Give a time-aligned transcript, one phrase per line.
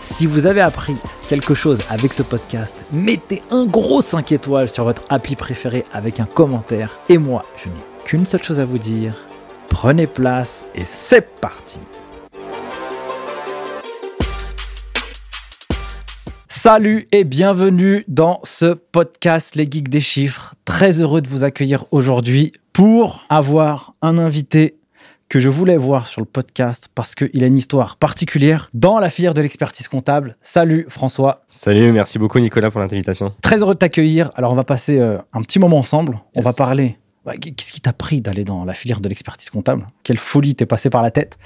[0.00, 0.94] Si vous avez appris
[1.28, 6.20] quelque chose avec ce podcast, mettez un gros 5 étoiles sur votre appli préféré avec
[6.20, 7.00] un commentaire.
[7.08, 7.74] Et moi, je n'ai
[8.04, 9.14] qu'une seule chose à vous dire.
[9.68, 11.80] Prenez place et c'est parti
[16.46, 20.54] Salut et bienvenue dans ce podcast Les Geeks des Chiffres.
[20.64, 24.76] Très heureux de vous accueillir aujourd'hui pour avoir un invité
[25.28, 29.10] que je voulais voir sur le podcast parce qu'il a une histoire particulière dans la
[29.10, 30.36] filière de l'expertise comptable.
[30.40, 31.42] Salut François.
[31.48, 33.34] Salut, merci beaucoup Nicolas pour l'invitation.
[33.42, 34.30] Très heureux de t'accueillir.
[34.36, 36.18] Alors on va passer euh, un petit moment ensemble.
[36.34, 36.98] On va parler.
[37.26, 39.86] Bah, Qu'est-ce qui t'a pris d'aller dans la filière de l'expertise comptable?
[40.02, 41.38] Quelle folie t'est passée par la tête?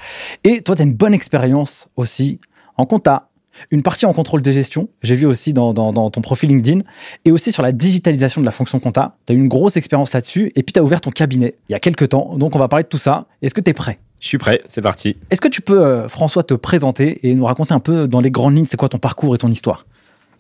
[0.45, 2.41] Et toi, tu as une bonne expérience aussi
[2.77, 3.31] en compta,
[3.71, 6.81] une partie en contrôle de gestion, j'ai vu aussi dans, dans, dans, ton profil LinkedIn,
[7.25, 9.17] et aussi sur la digitalisation de la fonction compta.
[9.27, 11.73] Tu as eu une grosse expérience là-dessus, et puis tu as ouvert ton cabinet il
[11.73, 13.27] y a quelques temps, donc on va parler de tout ça.
[13.43, 13.99] Est-ce que tu es prêt?
[14.21, 15.17] Je suis prêt, c'est parti.
[15.31, 18.31] Est-ce que tu peux, euh, François, te présenter et nous raconter un peu dans les
[18.31, 19.85] grandes lignes, c'est quoi ton parcours et ton histoire?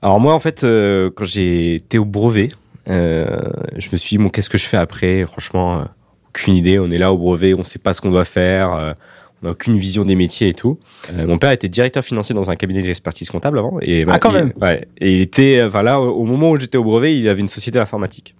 [0.02, 2.50] Alors moi, en fait, euh, quand j'ai été au brevet,
[2.88, 3.40] euh,
[3.76, 5.24] je me suis dit, bon, qu'est-ce que je fais après?
[5.24, 5.84] Franchement,
[6.28, 6.78] aucune idée.
[6.78, 8.94] On est là au brevet, on sait pas ce qu'on doit faire.
[9.42, 10.78] Euh, on n'a aucune vision des métiers et tout.
[11.14, 13.78] Euh, mon père était directeur financier dans un cabinet d'expertise comptable avant.
[13.80, 14.52] Et, Ah, quand il- même.
[14.60, 17.40] ouais, et il était, euh, enfin là, au moment où j'étais au brevet, il avait
[17.40, 18.34] une société d'informatique.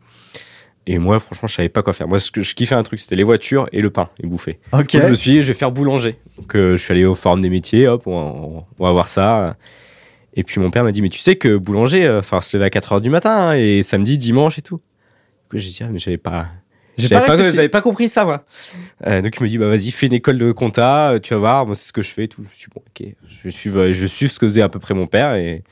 [0.87, 2.09] Et moi, franchement, je savais pas quoi faire.
[2.09, 4.59] Moi, ce que je kiffais un truc, c'était les voitures et le pain et bouffer.
[4.73, 4.95] Ok.
[4.95, 6.17] Moi, je me suis dit, je vais faire boulanger.
[6.39, 9.07] Donc, euh, je suis allé au forum des métiers, hop, on, on- on va voir
[9.07, 9.57] ça.
[10.35, 12.67] Et puis, mon père m'a dit, mais tu sais que boulanger, euh, enfin, se lever
[12.67, 14.77] à 4 heures du matin, hein, et samedi, dimanche et tout.
[14.79, 16.49] Du coup, j'ai dit, ah, mais j'avais pas,
[16.99, 18.45] j'avais pas pas, pas compris ça, moi.
[19.07, 21.41] Euh, donc, il me dit, bah, vas-y, fais une école de compta, euh, tu vas
[21.41, 22.43] voir, moi, c'est ce que je fais tout.
[22.43, 23.09] Je me suis bon, ok,
[23.45, 25.63] je suis, je vais suivre ce que faisait à peu près mon père et,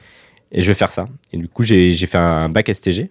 [0.53, 1.07] et je vais faire ça.
[1.33, 3.11] Et du coup, j'ai, j'ai fait un bac STG.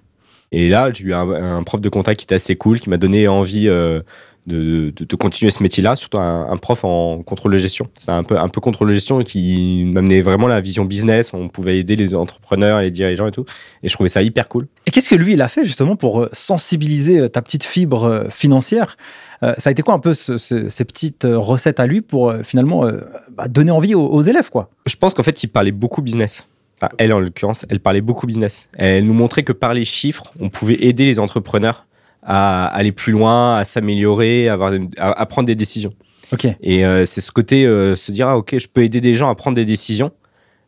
[0.52, 2.97] Et là, j'ai eu un, un prof de compta qui était assez cool, qui m'a
[2.97, 4.02] donné envie euh,
[4.50, 7.88] de, de, de continuer ce métier-là, surtout un, un prof en contrôle de gestion.
[7.98, 11.34] C'est un peu, un peu contrôle de gestion qui m'amenait vraiment la vision business.
[11.34, 13.46] On pouvait aider les entrepreneurs, les dirigeants et tout.
[13.84, 14.68] Et je trouvais ça hyper cool.
[14.86, 18.04] Et qu'est-ce que lui, il a fait justement pour euh, sensibiliser euh, ta petite fibre
[18.04, 18.98] euh, financière?
[19.44, 22.34] Euh, Ça a été quoi un peu ce- ce- ces petites recettes à lui pour
[22.44, 23.00] finalement euh,
[23.32, 24.70] bah, donner envie aux, aux élèves, quoi?
[24.86, 26.46] Je pense qu'en fait, il parlait beaucoup business.
[26.82, 28.70] Enfin, elle, en l'occurrence, elle parlait beaucoup business.
[28.78, 31.86] Elle nous montrait que par les chiffres, on pouvait aider les entrepreneurs
[32.24, 35.91] à aller plus loin, à s'améliorer, à, avoir, à, à prendre des décisions.
[36.62, 39.30] Et euh, c'est ce côté, euh, se dire, ah, ok, je peux aider des gens
[39.30, 40.12] à prendre des décisions,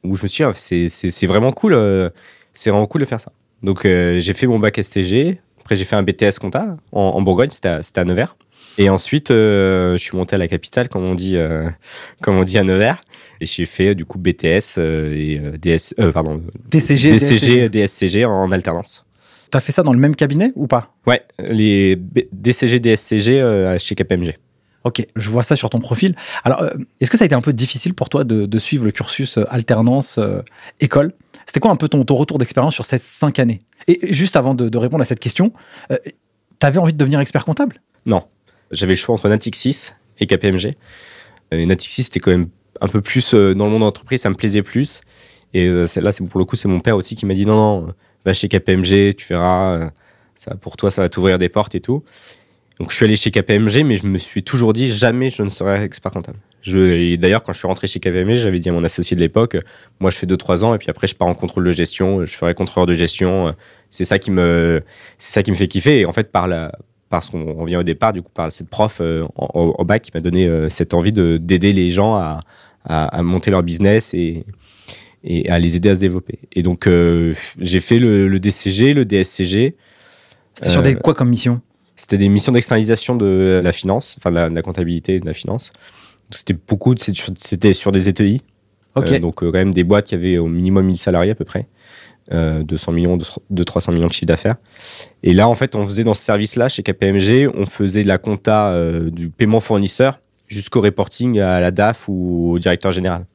[0.04, 2.10] où je me suis dit, ah, c'est- vraiment cool, euh,
[2.54, 3.32] c'est vraiment cool de faire ça.
[3.62, 7.52] Donc, j'ai fait mon bac STG, après j'ai fait un BTS compta en, en Bourgogne,
[7.52, 8.36] c'était à, Nevers.
[8.80, 11.38] Et ensuite, je suis monté à la capitale, comme on dit,
[12.22, 13.00] comme on dit à Nevers.
[13.40, 16.42] Et j'ai fait du coup BTS et DS, pardon,
[16.72, 19.06] TCG, DCG, DSCG en alternance.
[19.52, 20.96] T'as fait ça dans le même cabinet ou pas?
[21.06, 21.98] Ouais, les
[22.32, 24.38] DCG, DSCG euh, chez KPMG.
[24.84, 26.16] Ok, je vois ça sur ton profil.
[26.44, 28.86] Alors, euh, est-ce que ça a été un peu difficile pour toi de, de suivre
[28.86, 30.42] le cursus euh, alternance euh,
[30.80, 31.14] école?
[31.46, 33.62] C'était quoi un peu ton, ton retour d'expérience sur ces cinq années?
[33.88, 35.54] Et juste avant de, de répondre à cette question,
[35.92, 35.98] euh,
[36.58, 37.82] t'avais envie de devenir expert comptable?
[38.08, 38.24] Non.
[38.72, 40.76] J'avais le choix entre Natixis et KPMG.
[41.52, 42.48] Natixis, c'était quand même
[42.80, 45.02] un peu plus dans le monde d'entreprise, ça me plaisait plus.
[45.54, 47.94] Et là, c'est pour le coup, c'est mon père aussi qui m'a dit non, non,
[48.26, 49.90] va chez KPMG, tu verras, euh,
[50.36, 52.04] ça, pour toi, ça va t'ouvrir des portes et tout.
[52.80, 55.50] Donc, je suis allé chez KPMG, mais je me suis toujours dit jamais je ne
[55.50, 56.40] serai expert comptable.
[56.64, 59.56] Je, d'ailleurs, quand je suis rentré chez KPMG, j'avais dit à mon associé de l'époque,
[59.56, 59.62] euh,
[60.00, 62.36] moi, je fais 2-3 ans, et puis après, je pars en contrôle de gestion, je
[62.36, 63.50] ferai contrôleur de gestion.
[63.50, 63.52] euh,
[63.92, 64.82] C'est ça qui me,
[65.20, 66.00] ça qui me fait kiffer.
[66.02, 66.72] Et en fait, par la,
[67.10, 70.12] parce qu'on revient au départ, du coup, par cette prof euh, en, en bac qui
[70.14, 72.40] m'a donné euh, cette envie de d'aider les gens à,
[72.86, 74.44] à, à monter leur business et,
[75.24, 76.40] et à les aider à se développer.
[76.54, 79.76] Et donc, euh, j'ai fait le, le DCG, le DSCG.
[80.54, 81.62] C'était sur Euh, des quoi comme mission
[81.96, 85.26] C'était des missions d'externalisation de la finance, enfin de la, de la comptabilité et de
[85.26, 85.72] la finance.
[86.32, 88.42] C'était beaucoup, c'était sur des ETI.
[88.96, 89.12] Ok.
[89.12, 91.46] Euh, donc, euh, quand même des boîtes qui avaient au minimum 1000 salariés à peu
[91.46, 91.68] près.
[92.32, 94.56] Euh, 200 millions, de, de 300 millions de chiffre d'affaires.
[95.24, 98.18] Et là, en fait, on faisait dans ce service-là, chez KPMG, on faisait de la
[98.18, 103.26] compta euh, du paiement fournisseur jusqu'au reporting à la DAF ou au directeur général.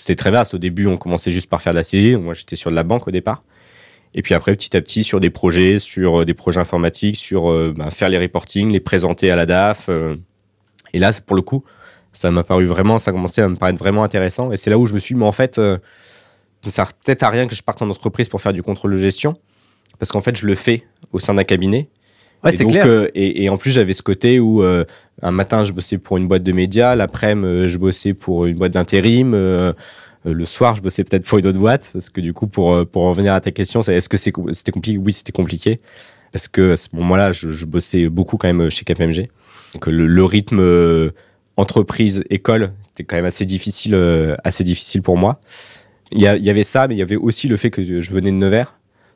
[0.00, 0.54] C'était très vaste.
[0.54, 2.16] Au début, on commençait juste par faire de la CDI.
[2.16, 3.42] Moi, j'étais sur de la banque au départ.
[4.14, 7.90] Et puis après, petit à petit, sur des projets, sur des projets informatiques, sur bah,
[7.90, 9.88] faire les reporting, les présenter à la DAF.
[10.92, 11.64] et là, pour le coup,
[12.12, 14.50] ça m'a paru vraiment, ça a commencé à me paraître vraiment intéressant.
[14.50, 17.30] Et c'est là où je me suis dit, mais en fait, ça sert peut-être à
[17.30, 19.36] rien que je parte en entreprise pour faire du contrôle de gestion.
[20.00, 21.88] Parce qu'en fait, je le fais au sein d'un cabinet.
[22.44, 22.86] Ouais, c'est clair.
[22.86, 24.84] Euh, et, en plus, j'avais ce côté où euh,
[25.22, 28.56] un matin, je bossais pour une boîte de médias, l'après-midi, euh, je bossais pour une
[28.56, 29.32] boîte d'intérim.
[29.32, 33.02] le soir, je bossais peut-être pour une autre boîte, parce que du coup, pour, pour
[33.04, 35.80] revenir à ta question, est-ce que c'était compliqué Oui, c'était compliqué.
[36.32, 39.28] Parce que à ce moment-là, je, bossais beaucoup quand même chez KPMG.
[39.74, 41.12] Donc le, rythme
[41.56, 43.94] entreprise, école, c'était quand même assez difficile,
[44.44, 45.40] assez difficile pour moi.
[46.12, 48.32] Il y, y, avait ça, mais il y avait aussi le fait que je venais
[48.32, 48.74] de Nevers.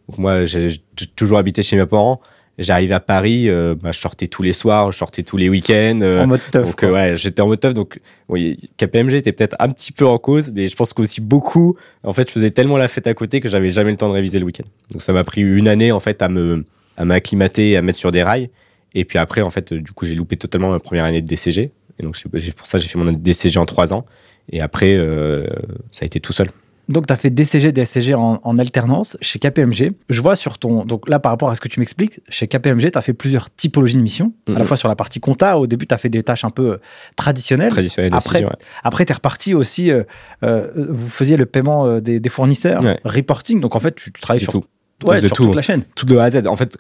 [0.08, 0.80] Donc moi, j'ai
[1.16, 2.20] toujours habité chez mes parents.
[2.58, 6.00] J'arrivais à Paris, euh, bah, je sortais tous les soirs, je sortais tous les week-ends.
[6.02, 6.64] Euh, en mode teuf.
[6.64, 7.74] Donc, ouais, j'étais en mode teuf.
[7.74, 11.76] Donc, oui, KPMG était peut-être un petit peu en cause, mais je pense qu'aussi beaucoup.
[12.04, 14.14] En fait, je faisais tellement la fête à côté que j'avais jamais le temps de
[14.14, 14.64] réviser le week-end.
[14.92, 16.64] Donc, ça m'a pris une année, en fait, à me,
[16.96, 18.50] à m'acclimater, à mettre sur des rails.
[18.94, 21.72] Et puis après, en fait, du coup, j'ai loupé totalement ma première année de DCG.
[21.98, 22.16] Et donc,
[22.56, 24.04] pour ça, j'ai fait mon DCG en trois ans.
[24.50, 25.46] Et après, euh,
[25.90, 26.48] ça a été tout seul.
[26.88, 29.92] Donc, tu as fait DCG, DSCG en, en, alternance chez KPMG.
[30.10, 30.84] Je vois sur ton.
[30.84, 33.50] Donc, là, par rapport à ce que tu m'expliques, chez KPMG, tu as fait plusieurs
[33.50, 34.32] typologies de missions.
[34.48, 34.64] À la mhm.
[34.66, 36.80] fois sur la partie compta, au début, tu as fait des tâches un peu euh,
[37.16, 37.70] traditionnelles.
[37.70, 38.44] Traditionnelles, après,
[38.82, 39.90] après tu es reparti aussi.
[39.90, 40.02] Euh,
[40.42, 43.60] euh, vous faisiez le paiement des, fournisseurs, reporting.
[43.60, 44.64] Donc, en fait, tu, travailles sur, tout.
[45.04, 45.82] Ouais, sur toute la chaîne.
[45.94, 46.46] Tout de A à Z.
[46.46, 46.76] En fait,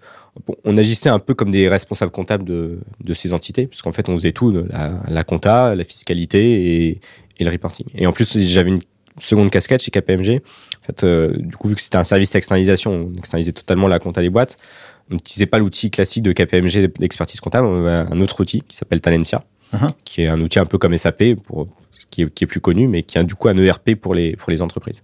[0.64, 4.16] on agissait un peu comme des responsables comptables de, de ces entités, puisqu'en fait, on
[4.16, 7.00] faisait tout la, la compta, la fiscalité et,
[7.38, 7.86] et le reporting.
[7.94, 8.80] Et en plus, j'avais une
[9.20, 10.40] seconde casquette chez KPMG.
[10.82, 13.98] En fait, euh, du coup, vu que c'était un service d'externalisation, on externalisait totalement la
[13.98, 14.56] compta des boîtes.
[15.10, 18.76] On n'utilisait pas l'outil classique de KPMG d'expertise comptable, on avait un autre outil qui
[18.76, 19.44] s'appelle Talentia,
[19.74, 19.88] uh-huh.
[20.04, 21.68] qui est un outil un peu comme SAP, pour,
[22.10, 24.34] qui, est, qui est plus connu, mais qui a du coup un ERP pour les,
[24.34, 25.02] pour les entreprises.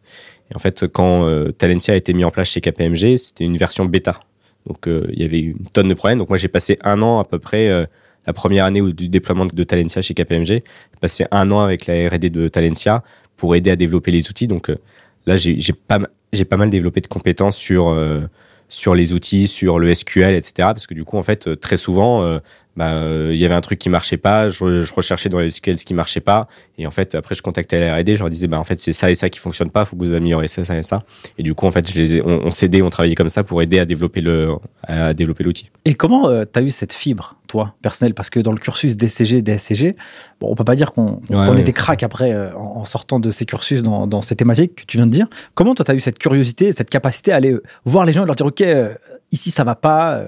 [0.50, 3.58] Et en fait, quand euh, Talentia a été mis en place chez KPMG, c'était une
[3.58, 4.18] version bêta.
[4.66, 6.18] Donc, euh, il y avait une tonne de problèmes.
[6.18, 7.86] Donc, moi, j'ai passé un an à peu près
[8.26, 10.46] la première année du déploiement de Talentia chez KPMG.
[10.46, 10.62] J'ai
[11.00, 13.02] passé un an avec la R&D de Talentia
[13.40, 14.46] pour aider à développer les outils.
[14.46, 14.76] Donc euh,
[15.24, 18.20] là, j'ai pas, pas mal développé de compétences sur, euh,
[18.68, 20.52] sur les outils, sur le SQL, etc.
[20.58, 22.38] Parce que du coup, en fait, euh, très souvent,
[22.76, 25.78] bah, il y avait un truc qui marchait pas, je, je, recherchais dans les SQL
[25.78, 28.46] ce qui marchait pas, et en fait, après, je contactais la R&D, je leur disais,
[28.46, 30.64] bah, en fait, c'est ça et ça qui fonctionne pas, faut que vous améliorez ça,
[30.64, 31.02] ça et ça.
[31.38, 33.62] Et du coup, en fait, je les on, on s'aidait, on travaillait comme ça pour
[33.62, 35.70] aider à développer le, à développer l'outil.
[35.84, 39.42] Et comment tu as eu cette fibre toi, personnel Parce que dans le cursus DSCG,
[39.42, 39.96] DSCG,
[40.40, 41.20] bon, on peut pas dire qu'on
[41.56, 45.06] était crack après euh, en, sortant de ces cursus dans, ces thématiques que tu viens
[45.06, 45.26] de dire.
[45.54, 48.22] Comment toi, tu as eu cette curiosité, cette capacité à aller euh, voir les gens
[48.22, 48.94] et leur dire, OK, euh,
[49.32, 50.22] ici, ça va pas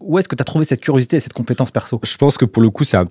[0.00, 2.00] où est-ce que tu as trouvé cette curiosité et cette compétence perso?
[2.02, 3.06] Je pense que pour le coup, c'est un,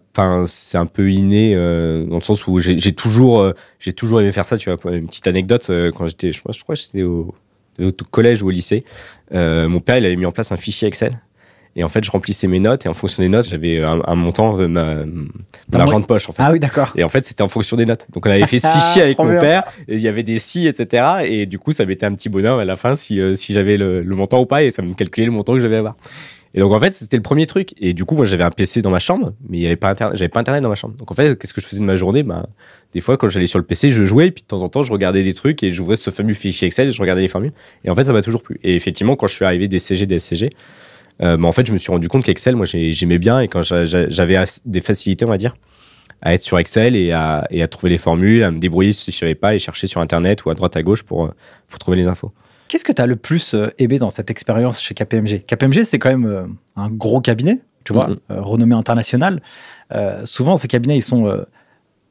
[0.74, 4.58] un peu inné dans le sens où j'ai toujours, j'ai toujours aimé faire ça.
[4.58, 7.34] Tu vois, une petite anecdote, quand j'étais, je, je crois que j'étais au,
[7.80, 8.84] au, collège ou au lycée,
[9.32, 11.20] mon père, il avait mis en place un fichier Excel
[11.76, 14.58] et en fait, je remplissais mes notes et en fonction des notes, j'avais un, montant,
[14.58, 16.42] de ma, mon argent de poche en fait.
[16.44, 16.92] Ah oui, d'accord.
[16.96, 18.08] Et en fait, c'était en fonction des notes.
[18.12, 20.68] Donc on avait fait ce fichier avec mon père et il y avait des si,
[20.68, 21.04] etc.
[21.26, 23.78] Et du coup, ça mettait un petit bonheur à la fin si, euh, si j'avais
[23.78, 25.96] le, montant ou pas et ça me calculait le montant que je devais avoir.
[26.54, 27.74] Et donc en fait, c'était le premier truc.
[27.80, 29.90] Et du coup, moi, j'avais un PC dans ma chambre, mais il y avait pas
[29.90, 30.96] internet, j'avais pas internet dans ma chambre.
[30.96, 32.24] Donc en fait, qu'est-ce que je faisais de ma journée?
[32.24, 32.48] Bah,
[32.94, 34.84] des fois, quand j'allais sur le PC, je jouais, et puis de temps en temps,
[34.84, 37.53] je regardais des trucs et j'ouvrais ce fameux fichier Excel et je regardais les formules.
[37.86, 38.60] Et en fait, ça m'a toujours plu.
[38.63, 40.50] Et effectivement, quand je suis arrivé des CG, des SCG,
[41.22, 43.62] euh, mais en fait, je me suis rendu compte qu'Excel, moi, j'aimais bien et quand
[43.62, 45.56] j'avais des facilités, on va dire,
[46.22, 49.36] à être sur Excel et à, trouver les formules, à me débrouiller si je savais
[49.36, 51.32] pas et chercher sur Internet ou à droite à gauche pour
[51.77, 52.34] trouver les infos.
[52.70, 56.00] Qu'est-ce que tu as le plus euh, aimé dans cette expérience chez KPMG KPMG, c'est
[56.00, 56.46] quand même euh,
[56.78, 59.42] un gros cabinet, tu vois, renommé international.
[60.26, 61.46] souvent, ces cabinets, ils sont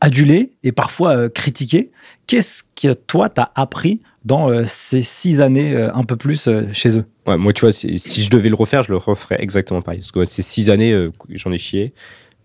[0.01, 1.93] adulés et parfois critiqués.
[2.27, 6.47] Qu'est-ce que toi, tu as appris dans euh, ces six années euh, un peu plus
[6.47, 7.05] euh, chez eux?
[7.27, 10.01] Ouais, Moi, tu vois, si, je devais le refaire, je le referais exactement pareil.
[10.01, 11.93] Parce que ces six années, j'en ai chié.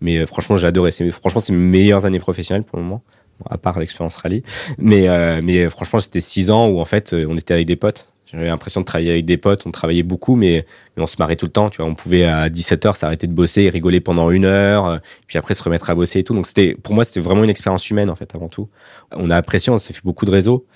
[0.00, 0.90] Mais franchement, j'ai adoré.
[1.12, 3.02] Franchement, c'est mes meilleures années professionnelles pour le moment.
[3.48, 4.42] À part l'expérience rallye.
[4.78, 8.08] Mais, mais franchement, c'était six ans où en fait, on était avec des potes.
[8.32, 9.64] J'avais l'impression de travailler avec des potes.
[9.64, 11.70] On travaillait beaucoup, mais, on se marrait tout le temps.
[11.70, 15.38] Tu vois, on pouvait à 17h s'arrêter de bosser et rigoler pendant une heure, puis
[15.38, 16.34] après se remettre à bosser et tout.
[16.34, 18.68] Donc c'était, pour moi, c'était vraiment une expérience humaine en fait avant tout.
[19.12, 20.66] On a apprécié, on s'est fait beaucoup de réseaux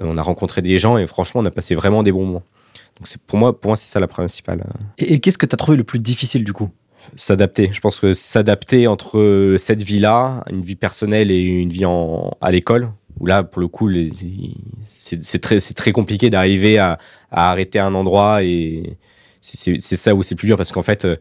[0.00, 2.42] on a rencontré des gens et franchement, on a passé vraiment des bons moments.
[2.98, 4.64] Donc pour moi, pour moi, c'est ça la principale.
[4.98, 6.70] Et, qu'est-ce que tu as trouvé le plus difficile du coup?
[7.16, 7.70] S'adapter.
[7.72, 12.50] Je pense que s'adapter entre cette vie-là, une vie personnelle et une vie en, à
[12.50, 13.90] l'école, où là, pour le coup,
[14.96, 16.98] c'est très, très compliqué d'arriver à,
[17.30, 18.96] à, arrêter un endroit et
[19.40, 21.16] c'est ça où c'est plus dur parce qu'en fait, euh,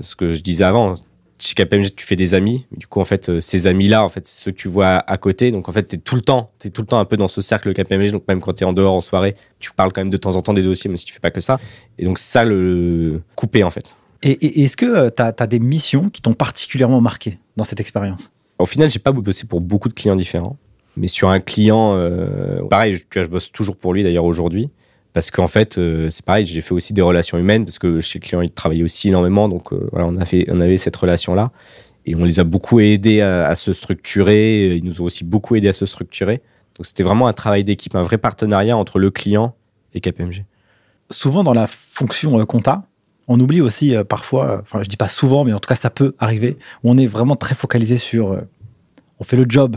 [0.00, 0.94] ce que je disais avant,
[1.38, 2.66] chez KPMG, tu fais des amis.
[2.72, 5.18] Du coup, en fait, euh, ces amis-là, en fait, c'est ceux que tu vois à,
[5.18, 5.50] côté.
[5.50, 7.40] Donc, en fait, tu es tout le temps, tout le temps un peu dans ce
[7.40, 8.10] cercle KPMG.
[8.10, 10.36] Donc, même quand tu es en dehors en soirée, tu parles quand même de temps
[10.36, 11.58] en temps des dossiers, même si tu fais pas que ça.
[11.98, 13.94] Et donc, ça le coupé, en fait.
[14.22, 18.30] Et, est-ce que tu as, des missions qui t'ont particulièrement marqué dans cette expérience?
[18.58, 20.56] Au final, j'ai pas bossé pour beaucoup de clients différents.
[20.96, 24.70] Mais sur un client, euh, pareil, je, je bosse toujours pour lui d'ailleurs aujourd'hui.
[25.16, 28.18] Parce qu'en fait, euh, c'est pareil, j'ai fait aussi des relations humaines, parce que chez
[28.18, 29.48] le client, il travaillait aussi énormément.
[29.48, 31.52] Donc euh, voilà, on, a fait, on avait cette relation-là.
[32.04, 34.76] Et on les a beaucoup aidés à, se structurer.
[34.76, 36.42] Ils nous ont aussi beaucoup aidés à se structurer.
[36.76, 39.54] Donc c'était vraiment un travail d'équipe, un vrai partenariat entre le client
[39.94, 40.44] et KPMG.
[41.10, 42.84] Souvent dans la fonction euh, compta,
[43.28, 46.14] on oublie aussi parfois, enfin je dis pas souvent, mais en tout cas ça peut
[46.18, 48.40] arriver, où on est vraiment très focalisé sur,
[49.18, 49.76] on fait le job,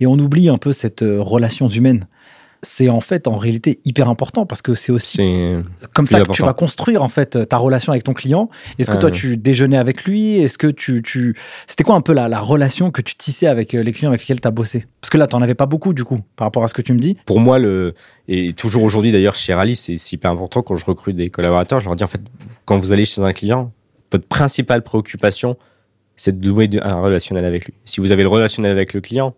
[0.00, 2.06] et on oublie un peu cette relation humaine
[2.64, 5.18] c'est en fait en réalité hyper important parce que c'est aussi
[5.94, 8.48] comme ça que tu vas construire en fait ta relation avec ton client.
[8.78, 10.36] Est-ce que toi tu déjeunais avec lui?
[10.36, 11.36] Est-ce que tu, tu...
[11.66, 14.20] c'était quoi un peu la, la, relation que tu tissais avec euh, les clients avec
[14.20, 14.86] lesquels tu as bossé?
[15.00, 16.82] Parce que là tu n'en avais pas beaucoup du coup par rapport à ce que
[16.82, 17.16] tu me dis.
[17.26, 17.94] Pour moi le
[18.28, 21.86] et toujours aujourd'hui d'ailleurs chez Rally c'est hyper important quand je recrute des collaborateurs, je
[21.86, 22.20] leur dis en fait
[22.64, 23.72] quand vous allez chez un client,
[24.12, 25.56] votre principale préoccupation
[26.16, 27.74] c'est de louer un relationnel avec lui.
[27.84, 29.34] Si vous avez le relationnel avec le client,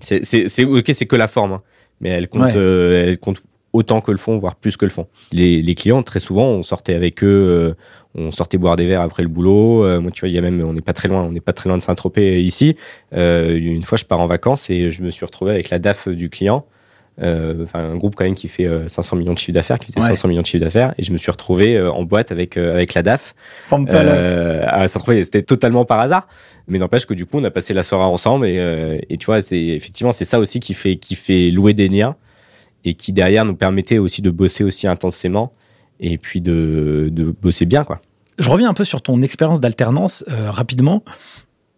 [0.00, 1.52] c'est ok, c'est que la forme.
[1.52, 1.62] Hein
[2.00, 5.06] mais elle compte, euh, elle compte autant que le fond, voire plus que le fond.
[5.32, 7.74] Les, clients, très souvent, on sortait avec eux, euh,
[8.14, 9.84] on sortait boire des verres après le boulot.
[9.84, 11.40] Euh, moi, tu vois, il y a même, on n'est pas très loin, on n'est
[11.40, 12.76] pas très loin de Saint-Tropez ici.
[13.12, 16.30] une fois, je pars en vacances et je me suis retrouvé avec la DAF du
[16.30, 16.66] client.
[17.18, 20.28] Enfin, un groupe quand même qui fait 500 millions de chiffre d'affaires, qui faisait 500
[20.28, 23.34] millions de d'affaires, et je me suis retrouvé en boîte avec avec la DAF.
[23.82, 24.86] À.
[24.88, 26.28] C'était totalement par hasard,
[26.68, 28.46] mais n'empêche que du coup, on a passé la soirée ensemble.
[28.46, 31.88] Et, et tu vois, c'est effectivement c'est ça aussi qui fait qui fait louer des
[31.88, 32.16] liens.
[32.84, 35.52] Et qui derrière nous permettait aussi de bosser aussi intensément.
[35.98, 38.00] Et puis de, de bosser bien quoi.
[38.38, 41.02] Je reviens un peu sur ton expérience d'alternance euh, rapidement.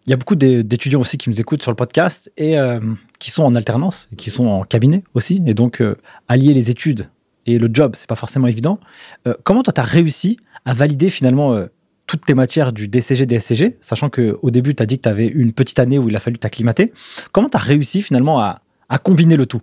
[0.09, 2.79] Il y a beaucoup d'étudiants aussi qui nous écoutent sur le podcast et euh,
[3.19, 5.97] qui sont en alternance, qui sont en cabinet aussi, et donc euh,
[6.27, 7.11] allier les études
[7.45, 8.79] et le job, c'est pas forcément évident.
[9.43, 11.63] comment toi, tu as réussi à valider finalement
[12.07, 15.27] toutes tes matières du DCG, DSCG, sachant qu'au début, tu as dit que tu avais
[15.27, 16.91] une petite année où il a fallu t'acclimater.
[17.31, 19.61] Comment tu as réussi finalement à combiner le tout?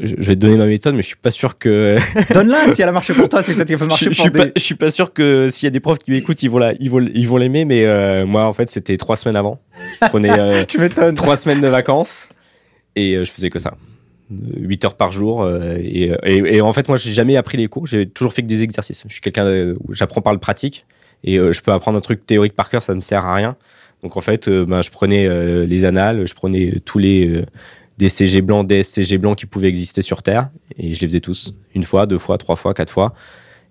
[0.00, 1.98] Je vais te donner ma méthode, mais je suis pas sûr que.
[2.34, 4.22] Donne-la si elle a marché pour toi, c'est peut-être qu'elle peut marcher je, pour je
[4.22, 6.50] suis pas, Je suis pas sûr que s'il y a des profs qui m'écoutent, ils
[6.50, 9.36] vont la, ils vont, ils vont l'aimer, mais euh, moi en fait c'était trois semaines
[9.36, 9.60] avant.
[10.02, 10.78] Je prenais euh, tu
[11.14, 12.28] trois semaines de vacances
[12.96, 13.74] et euh, je faisais que ça.
[14.30, 18.04] 8 heures par jour et, et, en fait moi j'ai jamais appris les cours j'ai
[18.04, 20.84] toujours fait que des exercices je suis quelqu'un où j'apprends par le pratique
[21.24, 23.56] et je peux apprendre un truc théorique par cœur ça ne me sert à rien
[24.02, 27.42] donc en fait ben, je prenais les annales je prenais tous les
[27.98, 30.50] des CG blancs, des SCG blancs qui pouvaient exister sur Terre.
[30.76, 31.54] Et je les faisais tous.
[31.74, 33.12] Une fois, deux fois, trois fois, quatre fois.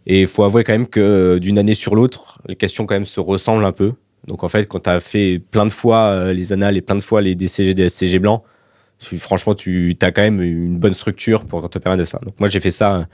[0.05, 2.96] Et il faut avouer quand même que euh, d'une année sur l'autre, les questions quand
[2.96, 3.93] même se ressemblent un peu.
[4.27, 6.96] Donc en fait, quand tu as fait plein de fois euh, les annales et plein
[6.96, 8.43] de fois les DCG, des SCG blancs,
[9.00, 12.19] franchement, tu as quand même une bonne structure pour te permettre de ça.
[12.24, 13.07] Donc moi, j'ai fait ça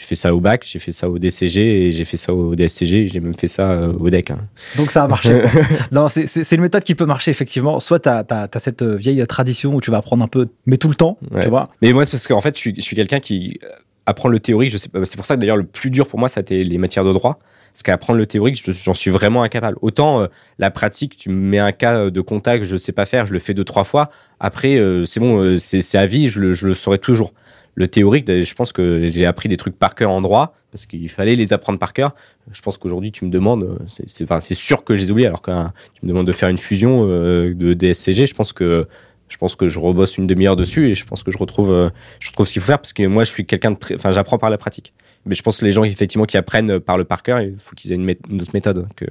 [0.00, 2.54] j'ai fait ça au bac, j'ai fait ça au DCG et j'ai fait ça au
[2.54, 4.30] DSCG, j'ai même fait ça euh, au DEC.
[4.30, 4.38] Hein.
[4.78, 5.42] Donc ça a marché.
[5.92, 7.80] non, c'est une méthode qui peut marcher effectivement.
[7.80, 10.88] Soit tu as, cette euh, vieille tradition où tu vas apprendre un peu, mais tout
[10.88, 11.68] le temps, tu vois.
[11.82, 13.68] Mais moi, c'est parce qu'en fait, je suis, je suis quelqu'un qui euh,
[14.06, 14.74] apprend le théorique.
[14.78, 17.04] C'est pour ça que d'ailleurs, le plus dur pour moi, ça a été les matières
[17.04, 17.38] de droit.
[17.74, 19.76] Parce qu'apprendre le théorique, j'en suis vraiment incapable.
[19.80, 20.26] Autant
[20.58, 23.32] la pratique, tu me mets un cas de contact, je ne sais pas faire, je
[23.32, 24.10] le fais deux, trois fois.
[24.40, 27.32] Après, c'est bon, c'est à vie, je le, je le saurai toujours.
[27.80, 31.08] Le théorique, je pense que j'ai appris des trucs par cœur en droit parce qu'il
[31.08, 32.14] fallait les apprendre par cœur.
[32.52, 35.50] Je pense qu'aujourd'hui, tu me demandes, c'est sûr que je les alors que
[35.94, 38.86] tu me demandes de faire une fusion euh, de DSCG, je pense que
[39.30, 41.88] je pense que je rebosse une demi-heure dessus et je pense que je retrouve, euh,
[42.18, 44.10] je trouve ce qu'il faut faire parce que moi, je suis quelqu'un de très, enfin,
[44.10, 44.92] j'apprends par la pratique.
[45.26, 47.76] Mais je pense que les gens, effectivement, qui apprennent par le par cœur, il faut
[47.76, 49.04] qu'ils aient une, autre méthode que,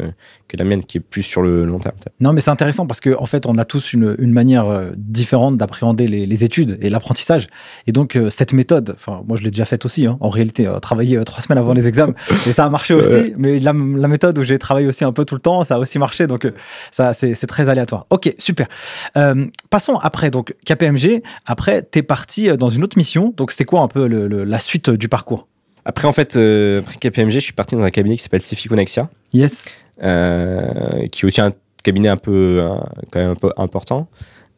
[0.48, 1.96] que, la mienne, qui est plus sur le long terme.
[2.20, 4.90] Non, mais c'est intéressant parce qu'en en fait, on a tous une, une manière euh,
[4.98, 7.48] différente d'appréhender les, les, études et l'apprentissage.
[7.86, 10.68] Et donc, euh, cette méthode, enfin, moi, je l'ai déjà faite aussi, hein, en réalité,
[10.82, 12.16] travailler trois semaines avant les examens,
[12.48, 13.36] et ça a marché aussi.
[13.38, 15.78] Mais la, la, méthode où j'ai travaillé aussi un peu tout le temps, ça a
[15.78, 16.26] aussi marché.
[16.26, 16.52] Donc,
[16.90, 18.08] ça, c'est très aléatoire.
[18.10, 18.68] Ok, super.
[19.70, 23.32] passons à après, donc KPMG, après, tu es parti euh, dans une autre mission.
[23.38, 25.48] Donc, c'était quoi un peu la suite euh, du parcours?
[25.86, 28.68] Après, en fait, euh, après KPMG, je suis parti dans un cabinet qui s'appelle Cefi
[28.68, 29.08] Connexia.
[29.34, 29.66] Yes.
[30.00, 32.68] qui est aussi un cabinet un peu,
[33.12, 34.08] quand même un peu important.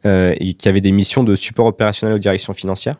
[0.04, 2.96] et qui avait des missions de support opérationnel aux directions financières.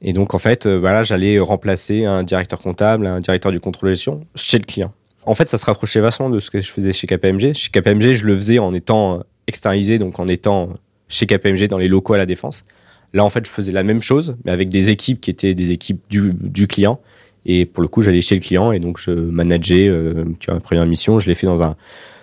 [0.00, 3.94] Et donc, en fait, voilà, j'allais remplacer un directeur comptable, un directeur du contrôle de
[3.94, 4.92] gestion chez le client.
[5.26, 7.52] En fait, ça se rapprochait vachement de ce que je faisais chez KPMG.
[7.52, 10.70] Chez KPMG, je le faisais en étant externalisé, donc en étant
[11.08, 12.64] chez KPMG dans les locaux à la Défense.
[13.12, 15.72] Là, en fait, je faisais la même chose, mais avec des équipes qui étaient des
[15.72, 17.00] équipes du, client.
[17.44, 20.86] Et pour le coup, j'allais chez le client et donc je manageais, euh, ma première
[20.86, 21.76] mission, je l'ai fait dans un,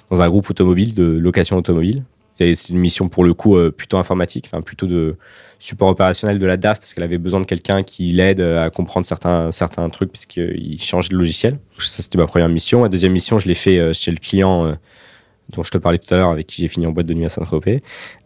[0.09, 2.03] dans un groupe automobile de location automobile.
[2.37, 5.15] C'est une mission pour le coup plutôt informatique, enfin plutôt de
[5.59, 9.05] support opérationnel de la DAF parce qu'elle avait besoin de quelqu'un qui l'aide à comprendre
[9.05, 11.59] certains, certains trucs puisqu'il change de logiciel.
[11.77, 12.83] Ça, c'était ma première mission.
[12.83, 14.75] La deuxième mission, je l'ai fait chez le client
[15.49, 17.25] dont je te parlais tout à l'heure, avec qui j'ai fini en boîte de nuit
[17.25, 17.81] à Saint-Tropez,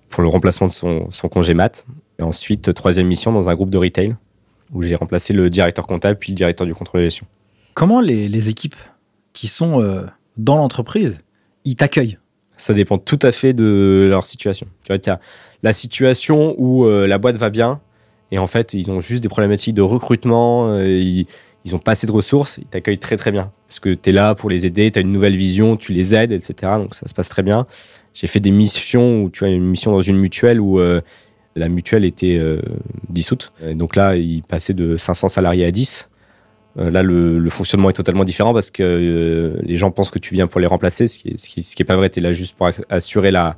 [0.09, 1.85] pour le remplacement de son, son congé mat.
[2.19, 4.15] Et ensuite, troisième mission dans un groupe de retail
[4.73, 7.27] où j'ai remplacé le directeur comptable puis le directeur du contrôle de gestion.
[7.73, 8.75] Comment les, les équipes
[9.33, 10.05] qui sont
[10.37, 11.19] dans l'entreprise,
[11.63, 12.17] ils t'accueillent?
[12.57, 14.67] Ça dépend tout à fait de leur situation.
[14.83, 15.19] Tu vois, as
[15.63, 17.79] la situation où euh, la boîte va bien
[18.31, 21.27] et en fait, ils ont juste des problématiques de recrutement, euh, ils,
[21.65, 23.51] ils ont pas assez de ressources, ils t'accueillent très très bien.
[23.67, 26.13] Parce que tu es là pour les aider, tu as une nouvelle vision, tu les
[26.13, 26.73] aides, etc.
[26.77, 27.65] Donc ça se passe très bien.
[28.17, 31.01] J'ai fait des missions où tu as une mission dans une mutuelle où euh,
[31.55, 32.41] la mutuelle était
[33.09, 33.53] dissoute.
[33.63, 36.09] Et donc là, ils passaient de 500 salariés à 10.
[36.79, 40.33] Euh, là, le, fonctionnement est totalement différent parce que euh, les gens pensent que tu
[40.33, 42.09] viens pour les remplacer, ce qui n'est ce qui, pas vrai.
[42.09, 43.57] Tu es là juste pour assurer la,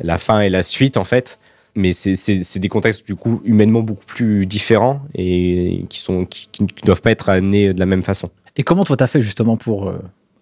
[0.00, 1.38] la fin et la suite, en fait.
[1.74, 6.66] Mais c'est des contextes, du coup, humainement beaucoup plus différents et qui ne qui, qui,
[6.84, 8.28] doivent pas être amenés de la même façon.
[8.56, 9.92] Et comment toi, tu as fait justement pour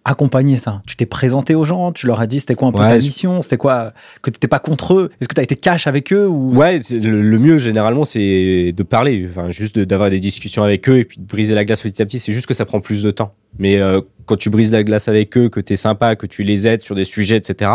[0.08, 2.80] accompagner ça Tu t'es présenté aux gens, tu leur as dit c'était quoi un peu
[2.80, 5.44] Ouais, ta mission, c'était quoi que tu n'étais pas contre eux Est-ce que tu as
[5.44, 6.54] été cash avec eux ou?
[6.56, 10.88] Ouais, le, le mieux généralement c'est de parler, enfin juste de- d'avoir des discussions avec
[10.88, 12.18] eux et puis de briser la glace petit à petit.
[12.18, 13.34] C'est juste que ça prend plus de temps.
[13.58, 16.42] Mais euh, quand tu brises la glace avec eux, que tu es sympa, que tu
[16.42, 17.70] les aides sur des sujets, etc.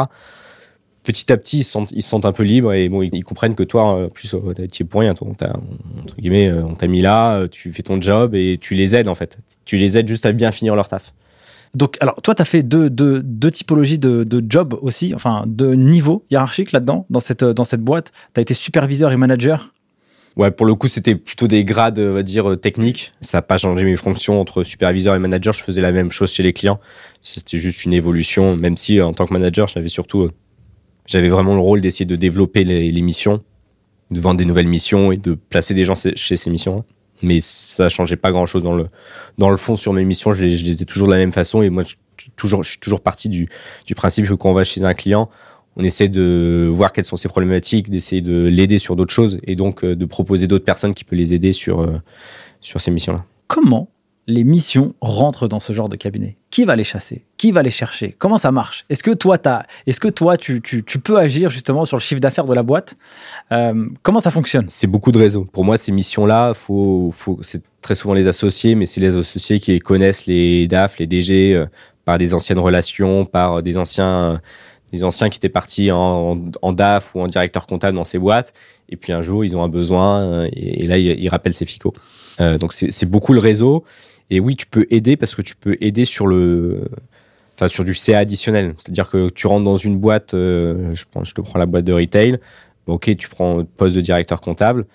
[1.03, 3.09] Petit à petit, ils se sentent, ils se sentent un peu libres et bon, ils,
[3.13, 5.13] ils comprennent que toi, en plus, euh, tu es pour rien.
[5.13, 5.53] Toi, on t'a,
[6.01, 8.95] entre guillemets, euh, on t'a mis là, euh, tu fais ton job et tu les
[8.95, 9.37] aides en fait.
[9.65, 11.13] Tu les aides juste à bien finir leur taf.
[11.75, 15.73] Donc, alors, toi, tu as fait deux, deux, typologies de, de jobs aussi, enfin, de
[15.73, 18.11] niveaux hiérarchiques là-dedans, dans cette, dans cette boîte.
[18.33, 19.73] Tu as été superviseur et manager?
[20.35, 23.13] Ouais, pour le coup, c'était plutôt des grades, on va dire, euh, techniques.
[23.21, 25.53] Ça n'a pas changé mes fonctions entre superviseur et manager.
[25.53, 26.77] Je faisais la même chose chez les clients.
[27.21, 30.31] C'était juste une évolution, même si euh, en tant que manager, j'avais surtout, euh,
[31.05, 33.41] j'avais vraiment le rôle d'essayer de développer les, les missions,
[34.09, 36.83] de vendre des nouvelles missions et de placer des gens chez ces missions.
[37.21, 38.87] Mais ça changeait pas grand chose dans le,
[39.37, 40.33] dans le fond sur mes missions.
[40.33, 41.61] Je les, ai toujours de la même façon.
[41.61, 41.95] Et moi, je,
[42.35, 43.49] toujours, je suis toujours parti du,
[43.85, 45.29] du principe que quand on va chez un client,
[45.75, 49.55] on essaie de voir quelles sont ses problématiques, d'essayer de l'aider sur d'autres choses et
[49.55, 52.01] donc euh, de proposer d'autres personnes qui peuvent les aider sur, euh,
[52.61, 53.25] sur ces missions-là.
[53.47, 53.89] Comment
[54.27, 57.25] les missions rentrent dans ce genre de cabinet Qui va les chasser?
[57.37, 58.15] Qui va les chercher?
[58.17, 58.85] Comment ça marche?
[58.89, 60.61] Est-ce que toi, tu,
[61.03, 62.95] peux agir justement sur le chiffre d'affaires de la boîte?
[63.51, 64.65] Euh, Comment ça fonctionne?
[64.69, 65.45] C'est beaucoup de réseaux.
[65.45, 66.53] Pour moi, ces missions-là,
[67.41, 71.55] c'est très souvent les associés, mais c'est les associés qui connaissent les DAF, les DG,
[71.55, 71.65] euh,
[72.05, 74.41] par des anciennes relations, par des anciens,
[74.93, 76.37] des anciens qui étaient partis en,
[76.71, 78.53] DAF ou en directeur comptable dans ces boîtes.
[78.87, 81.93] Et puis un jour, ils ont un besoin euh, et, là, ils, rappellent ces FICO.
[82.39, 83.83] Donc c'est beaucoup le réseau.
[84.33, 86.89] Et oui, tu peux aider parce que tu peux aider sur le,
[87.55, 88.73] enfin sur du CA additionnel.
[88.79, 91.83] C'est-à-dire que tu rentres dans une boîte, euh, je, prends, je te prends la boîte
[91.83, 92.39] de retail.
[92.87, 94.87] Ok, tu prends le poste de directeur comptable.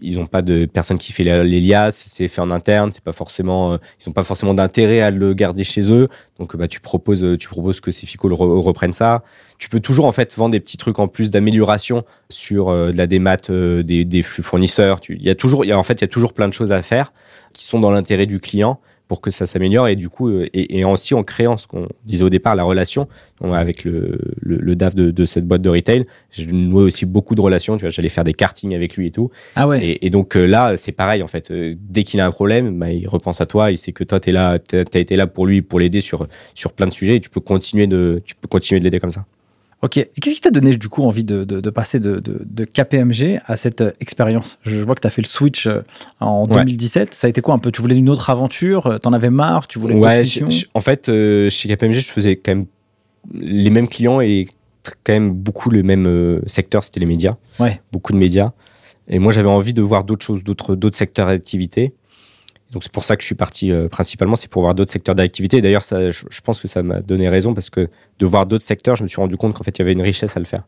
[0.00, 3.12] Ils n'ont pas de personne qui fait les liasses, c'est fait en interne, c'est pas
[3.12, 6.08] forcément, euh, ils n'ont pas forcément d'intérêt à le garder chez eux.
[6.38, 9.24] Donc, bah, tu proposes, tu proposes que ces FICO le re- reprennent ça.
[9.58, 12.96] Tu peux toujours en fait vendre des petits trucs en plus d'amélioration sur euh, de
[12.96, 15.00] la démat euh, des, flux fournisseurs.
[15.10, 17.12] Il y a toujours, en fait, il y a toujours plein de choses à faire
[17.52, 19.88] qui sont dans l'intérêt du client pour que ça s'améliore.
[19.88, 22.62] Et du coup euh, et, et aussi en créant ce qu'on disait au départ la
[22.62, 23.08] relation.
[23.40, 27.06] On- avec le, le, le DAF de, de cette boîte de retail j'ai noué aussi
[27.06, 27.76] beaucoup de relations.
[27.76, 29.30] Tu vois j'allais faire des kartings avec lui et tout.
[29.56, 29.84] Ah ouais.
[29.84, 31.50] et, et donc euh, là c'est pareil en fait.
[31.50, 33.72] Euh, dès qu'il a un problème bah, il repense à toi.
[33.72, 36.28] Il sait que toi t'es là t'as as été là pour lui pour l'aider sur
[36.54, 37.16] sur plein de sujets.
[37.16, 39.24] Et tu peux continuer de tu peux continuer de l'aider comme ça
[39.82, 39.92] Ok.
[39.94, 42.20] Qu'est-ce qui t'a donné du coup envie de, de- de passer de,
[42.64, 44.58] KPMG à cette euh, expérience?
[44.64, 45.80] Je vois que tu as fait le switch euh,
[46.20, 46.54] en Ouais.
[46.64, 47.14] 2017.
[47.14, 47.70] Ça a été quoi un peu?
[47.72, 48.86] Tu voulais une autre aventure?
[48.86, 49.66] Euh, T'en avais marre?
[49.68, 52.66] Tu voulais ouais missions j'ai- en fait euh, chez KPMG je faisais quand même
[53.34, 54.48] les mêmes clients et
[55.04, 57.80] quand même beaucoup le même euh, secteur c'était les médias Ouais.
[57.92, 58.52] beaucoup de médias.
[59.12, 61.94] Et moi, j'avais envie de voir d'autres choses, d'autres secteurs d'activité.
[62.70, 65.14] Donc, c'est pour ça que je suis parti euh, principalement, c'est pour voir d'autres secteurs
[65.14, 65.60] d'activité.
[65.60, 69.02] D'ailleurs, je, pense que ça m'a donné raison parce que de voir d'autres secteurs, je
[69.02, 70.62] me suis rendu compte qu'en fait, il y avait une richesse à le faire.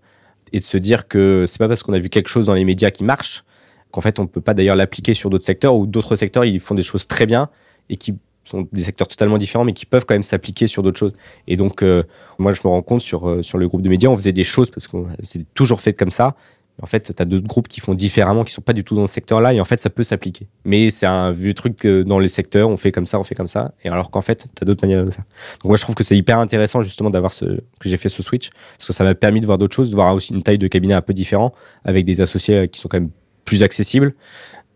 [0.53, 2.65] Et de se dire que c'est pas parce qu'on a vu quelque chose dans les
[2.65, 3.45] médias qui marche
[3.93, 6.75] qu'en fait, on peut pas d'ailleurs l'appliquer sur d'autres secteurs ou d'autres secteurs, ils font
[6.75, 7.49] des choses très bien
[7.89, 10.99] et qui sont des secteurs totalement différents, mais qui peuvent quand même s'appliquer sur d'autres
[10.99, 11.13] choses.
[11.47, 12.03] Et donc, euh,
[12.39, 14.45] moi, je me rends compte sur, euh, sur le groupe de médias, on faisait des
[14.45, 16.35] choses parce que c'est toujours fait comme ça.
[16.81, 19.07] En fait, tu as d'autres groupes qui font différemment, qui sont pas du tout dans
[19.07, 20.49] ce secteur-là, et en fait, ça peut s'appliquer.
[20.65, 23.35] Mais c'est un vieux truc que dans les secteurs, on fait comme ça, on fait
[23.35, 25.25] comme ça, et alors qu'en fait, tu as d'autres manières de faire.
[25.63, 28.23] Donc moi, je trouve que c'est hyper intéressant justement d'avoir ce que j'ai fait ce
[28.23, 30.59] switch, parce que ça m'a permis de voir d'autres choses, de voir aussi une taille
[30.59, 31.53] de cabinet un peu différent,
[31.85, 33.11] avec des associés euh, qui sont quand même
[33.45, 34.15] plus accessibles,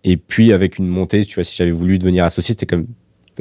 [0.04, 2.86] et puis avec une montée, tu vois, si j'avais voulu devenir associé, c'était quand même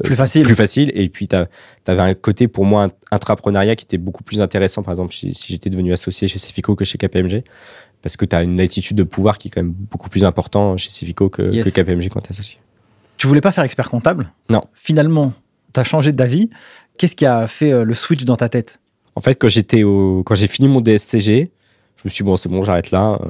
[0.03, 0.43] plus facile.
[0.43, 0.91] plus facile.
[0.93, 4.93] Et puis, tu avais un côté, pour moi, intrapreneuriat qui était beaucoup plus intéressant, par
[4.93, 7.43] exemple, si, j'étais devenu associé chez Cefico que chez KPMG.
[8.01, 10.77] Parce que tu as une attitude de pouvoir qui est quand même beaucoup plus important
[10.77, 12.59] chez Cefico que, que KPMG quand tu es associé.
[13.17, 14.31] Tu voulais pas faire expert comptable?
[14.49, 14.61] Non.
[14.73, 15.33] Finalement,
[15.73, 16.49] tu as changé d'avis.
[16.97, 18.79] Qu'est-ce qui a fait le switch dans ta tête?
[19.15, 21.51] En fait, quand j'étais au, quand j'ai fini mon DSCG,
[21.97, 23.17] je me suis dit, bon, c'est bon, j'arrête là.
[23.21, 23.27] Euh,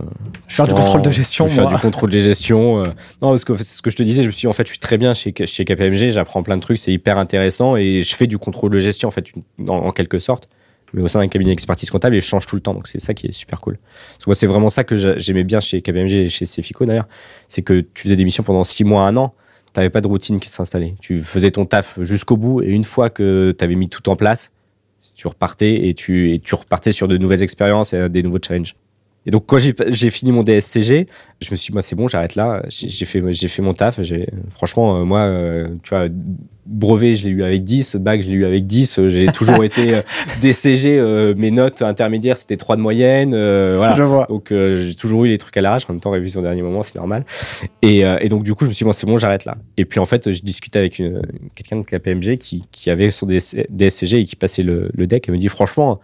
[0.47, 1.47] je vais faire du contrôle de gestion.
[1.47, 2.83] Je vais faire du contrôle de gestion.
[2.83, 2.87] Euh.
[3.21, 4.63] non, parce que c'est ce que je te disais, je me suis dit, en fait,
[4.63, 8.01] je suis très bien chez, chez KPMG, j'apprends plein de trucs, c'est hyper intéressant et
[8.01, 9.27] je fais du contrôle de gestion, en fait,
[9.67, 10.49] en, quelque sorte,
[10.95, 12.73] mais au sein d'un cabinet d'expertise comptable et change tout le temps.
[12.73, 13.77] Donc, c'est ça qui est super cool.
[14.25, 17.07] Moi, c'est vraiment ça que j'aimais bien chez KPMG et chez Cefico d'ailleurs.
[17.47, 19.33] C'est que tu faisais des missions pendant six mois, un an.
[19.73, 20.95] Tu n'avais pas de routine qui s'installait.
[21.01, 24.15] Tu faisais ton taf jusqu'au bout et une fois que tu avais mis tout en
[24.15, 24.51] place,
[25.15, 28.75] tu repartais et tu, et tu repartais sur de nouvelles expériences et des nouveaux challenges.
[29.25, 31.07] Et donc, quand j'ai fini mon DSCG,
[31.41, 32.61] je me suis dit, moi, c'est bon, j'arrête là.
[32.69, 33.99] J'ai fait, fait mon taf.
[34.51, 36.07] Franchement, euh, moi, euh, tu vois,
[36.67, 39.07] brevet, je l'ai eu avec 10, bac, je l'ai eu avec 10.
[39.07, 40.01] J'ai toujours été euh,
[40.41, 43.31] DCG, mes notes intermédiaires, c'était 3 de moyenne.
[43.31, 43.95] voilà.
[43.95, 44.27] Je vois.
[44.27, 45.85] Donc, j'ai toujours eu les trucs à l'arrache.
[45.89, 47.25] En même temps, révision au dernier moment, c'est normal.
[47.81, 49.57] Et, et, donc, du coup, je me suis dit, moi, c'est bon, j'arrête là.
[49.77, 51.01] Et puis, en fait, je discutais avec
[51.55, 55.27] quelqu'un de KPMG qui, qui avait son DSCG et qui passait le, le deck.
[55.27, 55.99] Et me dit, franchement,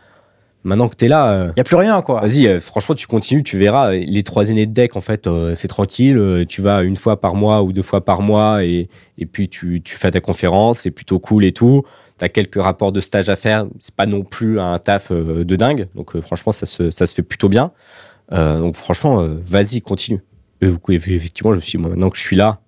[0.63, 1.33] Maintenant que tu es là.
[1.33, 2.21] Il euh, n'y a plus rien, quoi.
[2.21, 3.91] Vas-y, euh, franchement, tu continues, tu verras.
[3.91, 6.45] Les trois années de deck, en fait, euh, c'est tranquille.
[6.47, 9.81] tu vas une fois par mois ou deux fois par mois et, et puis tu,
[9.81, 10.79] tu fais ta conférence.
[10.79, 11.83] C'est plutôt cool et tout.
[12.19, 13.65] Tu as quelques rapports de stage à faire.
[13.79, 15.87] C'est pas non plus un taf de dingue.
[15.95, 17.71] Donc, franchement, ça se, ça se fait plutôt bien.
[18.31, 20.21] donc, franchement, vas-y, continue.
[20.61, 22.59] Et, effectivement, je me suis dit, maintenant que je suis là,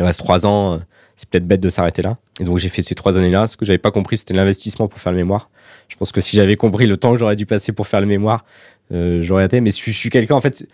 [0.00, 0.80] il reste trois ans
[1.16, 2.18] c'est peut-être bête de s'arrêter là.
[2.38, 3.48] Et donc j'ai fait ces trois années-là.
[3.48, 5.48] Ce que j'avais pas compris, c'était l'investissement pour faire le mémoire.
[5.88, 8.06] Je pense que si j'avais compris le temps que j'aurais dû passer pour faire le
[8.06, 8.44] mémoire,
[8.92, 9.60] euh, j'aurais été.
[9.60, 10.66] Mais je, suis quelqu'un, en fait,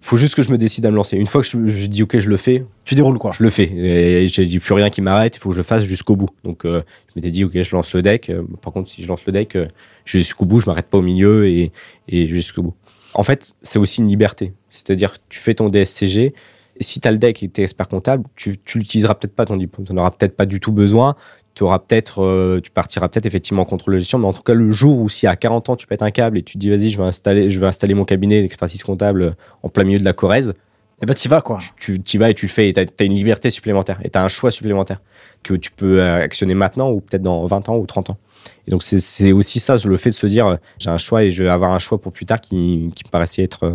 [0.00, 1.16] faut juste que je me décide à me lancer.
[1.16, 2.64] Une fois que je, dis ok, je le fais.
[2.84, 3.70] Tu déroules quoi Je le fais.
[3.72, 5.36] Et j'ai dit plus rien qui m'arrête.
[5.36, 6.28] Il faut que je le fasse jusqu'au bout.
[6.44, 8.30] Donc euh, je m'étais dit ok, je lance le deck.
[8.30, 9.56] Euh, par contre, si je lance le deck,
[10.04, 10.60] je vais jusqu'au bout.
[10.60, 11.72] Je m'arrête pas au milieu et,
[12.08, 12.74] et je vais jusqu'au bout.
[13.14, 14.52] En fait, c'est aussi une liberté.
[14.70, 16.32] C'est-à-dire, tu fais ton DSCG
[16.76, 19.14] et si tu as le deck et que tu es expert comptable, tu, tu l'utiliseras
[19.14, 19.86] peut-être pas ton diplôme.
[19.86, 21.16] Tu n'en auras peut-être pas du tout besoin.
[21.54, 24.42] Tu auras peut-être, euh, tu partiras peut-être effectivement contre contrôle de gestion, mais en tout
[24.42, 26.70] cas, le jour où si à 40 ans tu pètes un câble et tu dis
[26.70, 30.04] vas-y, je vais installer, je vais installer mon cabinet d'expertise comptable en plein milieu de
[30.04, 30.54] la Corrèze,
[31.02, 31.58] eh ben, tu vas quoi.
[31.78, 34.18] Tu y vas et tu le fais et tu as, une liberté supplémentaire et tu
[34.18, 35.02] as un choix supplémentaire
[35.42, 38.18] que tu peux euh, actionner maintenant ou peut-être dans 20 ans ou 30 ans.
[38.66, 41.42] Et donc, c'est aussi ça, le fait de se dire j'ai un choix et je
[41.42, 43.74] vais avoir un choix pour plus tard qui, qui me paraissait être euh,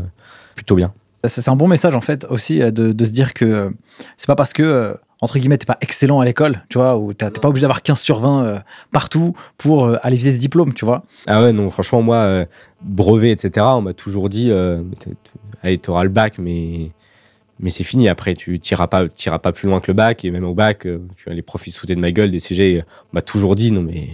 [0.56, 0.94] plutôt bien
[1.28, 3.70] c'est un bon message en fait aussi euh, de, se dire que euh,
[4.18, 7.14] c'est pas parce que euh, entre guillemets t'es pas excellent à l'école, tu vois, ou
[7.14, 11.04] t'es pas obligé d'avoir 15 sur 20 partout pour aller viser ce diplôme, tu vois.
[11.26, 12.46] Ah ouais, non, franchement, moi,
[12.82, 14.52] brevet, etc., on m'a toujours dit,
[15.64, 16.92] allez, t'auras le bac, mais,
[17.60, 18.10] mais c'est fini.
[18.10, 20.88] Après, tu tireras pas, tireras pas plus loin que le bac, et même au bac,
[21.16, 23.82] tu as les profs ils de ma gueule, des CG, on m'a toujours dit, non,
[23.82, 24.10] mais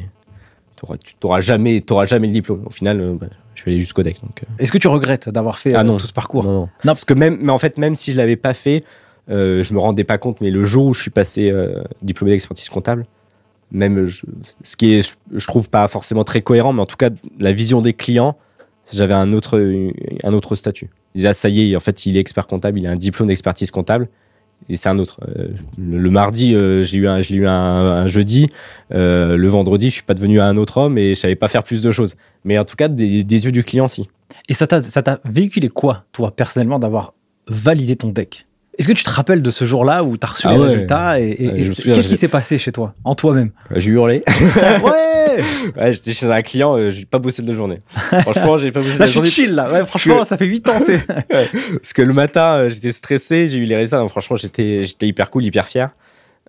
[1.03, 2.63] tu t'auras jamais, auras jamais le diplôme.
[2.65, 4.21] Au final, bah, je vais aller jusqu'au deck.
[4.21, 4.45] Donc, euh.
[4.59, 6.43] Est-ce que tu regrettes d'avoir fait ah euh, tout ce parcours?
[6.43, 6.69] Non, non.
[6.83, 8.83] parce que même, mais en fait, même si je l'avais pas fait,
[9.29, 10.41] euh, je me rendais pas compte.
[10.41, 13.05] Mais le jour où je suis passé euh, diplômé d'expertise comptable,
[13.71, 14.07] même
[14.61, 17.09] ce qui est, je trouve pas forcément très cohérent, mais en tout cas,
[17.39, 18.37] la vision des clients,
[18.91, 19.59] j'avais un autre,
[20.23, 20.89] un autre statut.
[21.15, 22.95] Ils disaient, ah, ça y est, en fait, il est expert comptable, il a un
[22.95, 24.09] diplôme d'expertise comptable
[24.69, 25.19] et c'est un autre.
[25.27, 28.49] Euh, le, mardi, j'ai eu un, je jeudi.
[28.91, 31.81] Le vendredi, je suis pas devenu un autre homme et je savais pas faire plus
[31.81, 32.15] de choses.
[32.45, 34.07] Mais en tout cas, des, yeux du client, si.
[34.49, 37.13] Et ça t'a véhiculé quoi, toi, personnellement, d'avoir
[37.47, 38.45] validé ton deck?
[38.77, 41.19] Est-ce que tu te rappelles de ce jour-là où tu as reçu ah les résultats
[41.19, 43.51] et, qu'est-ce qui s'est passé chez toi, en toi-même?
[43.75, 44.23] J'ai hurlé.
[44.83, 45.13] ouais
[45.77, 47.79] Ouais, j'étais chez un client, euh, j'ai pas bossé de la journée.
[48.21, 49.27] Franchement, j'ai pas bossé de la journée.
[49.27, 49.71] je suis chill là.
[49.71, 50.79] Ouais, franchement, ça fait 8 ans.
[50.79, 51.05] C'est...
[51.29, 54.05] Parce que le matin, euh, j'étais stressé, j'ai eu les résultats.
[54.07, 55.89] franchement, j'étais, j'étais hyper cool, hyper fier.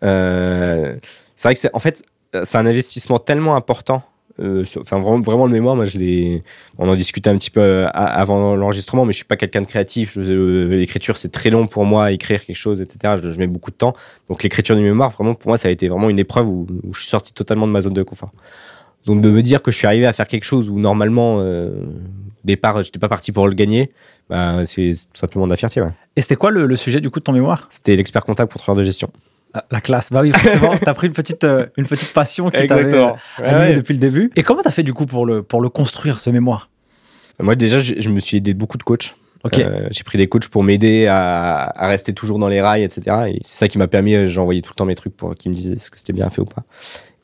[0.02, 0.96] Euh,
[1.36, 2.02] c'est vrai que c'est, en fait,
[2.42, 6.42] c'est un investissement tellement important euh, enfin vraiment, le mémoire moi je l'ai
[6.78, 9.66] on en discutait un petit peu euh, avant l'enregistrement mais je suis pas quelqu'un de
[9.66, 10.16] créatif.
[10.16, 13.76] Euh, l'écriture c'est très long pour moi écrire quelque chose etc je, mets beaucoup de
[13.76, 13.94] temps.
[14.28, 17.00] Donc l'écriture du mémoire vraiment pour moi ça a été vraiment une épreuve où, je
[17.00, 18.32] suis sorti totalement de ma zone de confort.
[19.06, 21.70] Donc de me dire que je suis arrivé à faire quelque chose où normalement euh,
[22.42, 23.92] départ j'étais pas parti pour le gagner
[24.28, 25.80] bah, c'est simplement de la fierté
[26.16, 27.66] et c'était quoi le, le, sujet du coup de ton mémoire?
[27.70, 29.10] C'était l'expert comptable contrôleur de gestion
[29.70, 32.94] la classe, bah oui, forcément, t'as pris une petite, euh, une petite passion qui t'avait
[32.94, 34.30] euh, depuis le début.
[34.36, 36.70] Et comment t'as fait du coup pour le, pour le construire, ce mémoire?
[37.40, 39.14] Moi, déjà, je, me suis aidé de beaucoup de coachs.
[39.58, 43.16] Euh, j'ai pris des coachs pour m'aider à, à, rester toujours dans les rails, etc.
[43.28, 45.50] Et c'est ça qui m'a permis, j'ai envoyé tout le temps mes trucs pour qu'ils
[45.50, 46.62] me disaient ce que c'était bien fait ou pas.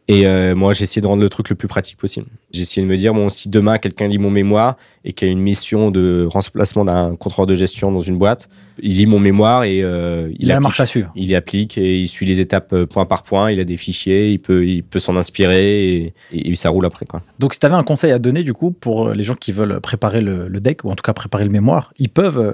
[0.08, 2.26] Et moi, j'ai essayé de rendre le truc le plus pratique possible.
[2.52, 5.40] Essayé de me dire, bon, si demain quelqu'un lit mon mémoire et qu'il a une
[5.40, 8.48] mission de remplacement d'un contrôleur de gestion dans une boîte,
[8.82, 11.10] il lit mon mémoire et euh, il, il a la marche à suivre.
[11.14, 13.50] Il y applique et il suit les étapes euh, point par point.
[13.50, 17.06] Il a des fichiers, il peut, il peut s'en inspirer et, et, ça roule après.
[17.06, 17.22] Quoi.
[17.38, 19.80] Donc, si tu avais un conseil à donner du coup pour les gens qui veulent
[19.80, 22.38] préparer le, le, deck ou en tout cas préparer le mémoire, ils peuvent.
[22.38, 22.52] Euh,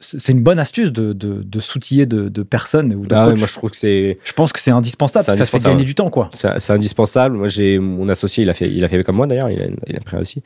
[0.00, 3.46] c'est une bonne astuce de, de, de s'outiller de, de, personnes ou de ah, moi,
[3.46, 4.18] je trouve que c'est.
[4.24, 5.24] Je pense que c'est indispensable.
[5.24, 6.30] Ça fait gagner du temps, quoi.
[6.32, 7.36] C'est indispensable.
[7.36, 9.50] Moi, j'ai mon associé, il a fait, il a fait comme moi d'ailleurs.
[9.50, 10.42] Il a, il a pris aussi.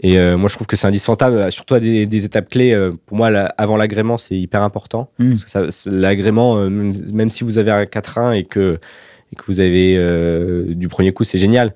[0.00, 2.72] Et euh, moi, je trouve que c'est indispensable, euh, surtout à des, des étapes clés.
[2.72, 5.08] Euh, pour moi, avant l'agrément, c'est hyper important.
[5.18, 5.34] Mm.
[5.86, 8.78] L'agrément, même, même, si vous avez un 4-1 et que,
[9.32, 9.96] et que vous avez
[10.74, 11.74] du premier coup, c'est génial.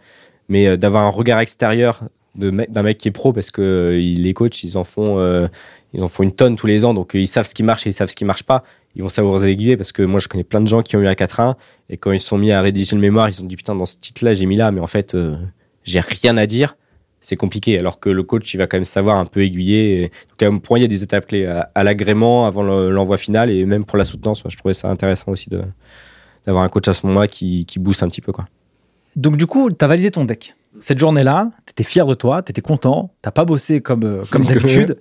[0.49, 2.03] Mais d'avoir un regard extérieur
[2.35, 5.49] d'un mec qui est pro, parce que les coachs, ils en font,
[5.95, 7.91] ils en font une tonne tous les ans, donc ils savent ce qui marche et
[7.91, 8.65] ils savent ce qui marche pas.
[8.97, 11.07] Ils vont savoir aiguiller parce que moi, je connais plein de gens qui ont eu
[11.07, 11.55] un 4-1
[11.89, 13.75] et quand ils se sont mis à rédiger le mémoire, ils se sont dit putain,
[13.75, 15.17] dans ce titre-là, j'ai mis là, mais en fait,
[15.85, 16.77] j'ai rien à dire
[17.21, 17.79] c'est compliqué.
[17.79, 20.11] Alors que le coach, il va quand même savoir un peu aiguiller.
[20.39, 23.65] Donc, pour moi, il y a des étapes clés à, l'agrément, avant l'envoi final et
[23.67, 24.43] même pour la soutenance.
[24.49, 25.49] je trouvais ça intéressant aussi
[26.47, 28.33] d'avoir un coach à ce moment-là qui, qui booste un petit peu.
[28.33, 28.47] Quoi.
[29.17, 30.55] Donc, du coup, tu as validé ton deck.
[30.79, 34.23] Cette journée-là, tu étais fier de toi, tu étais content, tu pas bossé comme, euh,
[34.31, 34.99] comme d'habitude.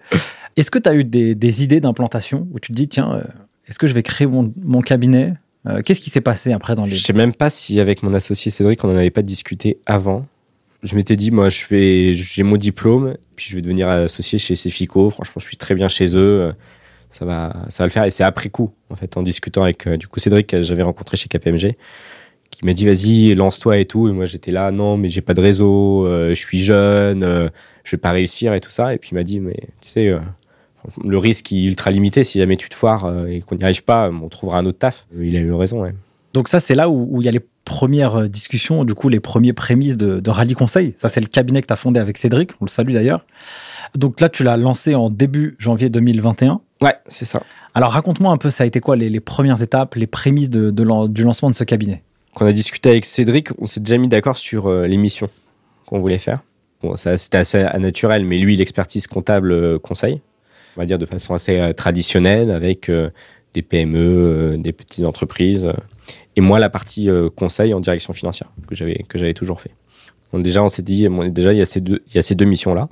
[0.57, 3.23] Est-ce que tu as eu des, idées d'implantation où tu te dis, tiens, euh,
[3.67, 5.35] est-ce que je vais créer mon, cabinet
[5.67, 6.95] euh, Qu'est-ce qui s'est passé après dans les...
[6.95, 10.25] Je sais même pas si avec mon associé Cédric, on n'en avait pas discuté avant
[10.83, 14.55] je m'étais dit, moi, je fais, j'ai mon diplôme, puis je vais devenir associé chez
[14.55, 15.09] Cefico.
[15.09, 16.53] Franchement, je suis très bien chez eux.
[17.09, 18.03] Ça va, ça va le faire.
[18.05, 20.83] Et c'est après coup, en fait, en discutant avec, euh, du coup, Cédric, que j'avais
[20.83, 21.75] rencontré chez KPMG,
[22.51, 24.07] qui m'a dit, vas-y, lance-toi et tout.
[24.07, 27.49] Et moi, j'étais là, non, mais j'ai pas de réseau, euh, je suis jeune, euh,
[27.83, 28.93] je vais pas réussir et tout ça.
[28.93, 30.13] Et puis, il m'a dit, mais tu sais,
[31.03, 32.23] le risque est ultra limité.
[32.23, 35.07] Si jamais tu te foires et qu'on n'y arrive pas, on trouvera un autre taf.
[35.19, 35.93] Il a eu raison, ouais.
[36.33, 39.19] Donc ça, c'est là où il y a les premières euh, discussions, du coup, les
[39.19, 40.93] premiers prémices de, de Rallye Conseil.
[40.97, 42.51] Ça, c'est le cabinet que tu as fondé avec Cédric.
[42.61, 43.25] On le salue d'ailleurs.
[43.95, 46.61] Donc là, tu l'as lancé en début janvier 2021.
[46.81, 47.41] Ouais, c'est ça.
[47.73, 50.71] Alors raconte-moi un peu, ça a été quoi les, premières étapes, les prémices de,
[51.07, 52.03] du lancement de ce cabinet?
[52.35, 55.29] Quand on a discuté avec Cédric, on s'est déjà mis d'accord sur euh, les missions
[55.85, 56.41] qu'on voulait faire.
[56.81, 60.21] Bon, ça, c'était assez naturel, mais lui, l'expertise comptable euh, conseil,
[60.77, 62.89] on va dire de façon assez traditionnelle, avec
[63.53, 65.67] des PME, des petites entreprises
[66.39, 69.71] et moi la partie euh, conseil en direction financière que j'avais que j'avais toujours fait.
[70.31, 72.33] Donc déjà on s'est dit déjà il y a ces deux il y a ces
[72.33, 72.87] deux missions là.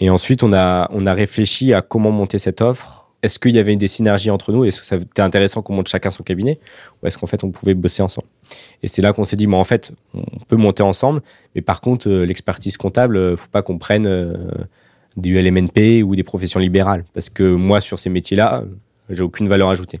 [0.00, 3.06] Et ensuite on a on a réfléchi à comment monter cette offre.
[3.22, 4.64] Est-ce qu'il y avait des synergies entre nous?
[4.64, 6.58] Est-ce que ça était intéressant qu'on monte chacun son cabinet?
[7.00, 8.26] Ou est-ce qu'en fait on pouvait bosser ensemble?
[8.82, 11.22] Et c'est là qu'on s'est dit, mais en fait, on peut monter ensemble,
[11.54, 14.08] mais par contre, euh, l'expertise comptable, euh, faut pas qu'on prenne
[15.16, 17.04] du LMNP ou des professions libérales.
[17.14, 18.64] Parce que moi, sur ces métiers-là,
[19.08, 20.00] j'ai aucune valeur ajoutée.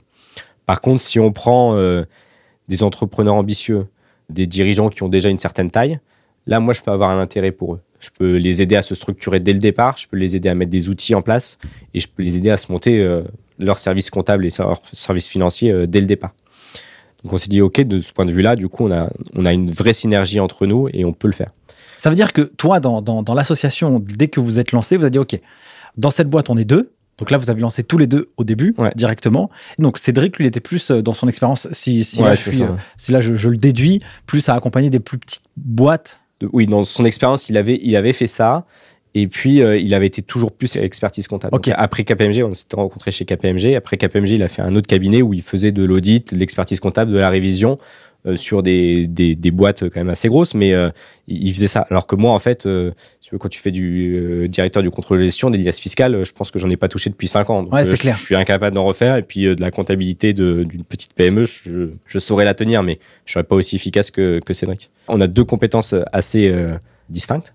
[0.66, 1.76] Par contre, si on prend
[2.68, 3.86] des entrepreneurs ambitieux,
[4.30, 6.00] des dirigeants qui ont déjà une certaine taille,
[6.46, 7.80] là, moi, je peux avoir un intérêt pour eux.
[8.00, 10.54] Je peux les aider à se structurer dès le départ, je peux les aider à
[10.54, 11.58] mettre des outils en place
[11.94, 13.22] et je peux les aider à se monter euh,
[13.58, 16.34] leur service comptable et leur service financier euh, dès le départ.
[17.22, 19.44] Donc on s'est dit, OK, de ce point de vue-là, du coup, on a, on
[19.44, 21.50] a une vraie synergie entre nous et on peut le faire.
[21.96, 25.10] Ça veut dire que toi, dans, dans l'association, dès que vous êtes lancé, vous avez
[25.10, 25.40] dit, OK,
[25.96, 26.90] dans cette boîte, on est deux,
[27.22, 29.48] donc là, vous avez lancé tous les deux au début, directement.
[29.78, 32.50] Donc Cédric, lui, il était plus euh, dans son expérience, si, si, là, je
[32.96, 36.18] si là je, le déduis, plus à accompagner des plus petites boîtes.
[36.52, 38.66] Oui, dans son expérience, il avait, il avait fait ça.
[39.14, 41.56] Et puis, euh, il avait été toujours plus expertise comptable.
[41.76, 43.76] après KPMG, on s'était rencontré chez KPMG.
[43.76, 46.80] Après KPMG, il a fait un autre cabinet où il faisait de l'audit, de l'expertise
[46.80, 47.78] comptable, de la révision.
[48.24, 50.90] Euh, sur des, des, des, boîtes quand même assez grosses, mais euh,
[51.26, 51.80] il faisait ça.
[51.90, 52.92] Alors que moi, en fait, euh,
[53.36, 56.60] quand tu fais du directeur du contrôle de gestion, des liasses fiscales, je pense que
[56.60, 57.64] j'en ai pas touché depuis 5 ans.
[57.64, 58.14] Donc, ouais, c'est clair.
[58.16, 59.16] Je suis incapable d'en refaire.
[59.16, 63.32] Et puis de la comptabilité d'une petite PME, je, je, saurais la tenir, mais je
[63.32, 64.90] serais pas aussi efficace que, que Cédric.
[65.08, 66.54] On a deux compétences assez
[67.08, 67.54] distinctes.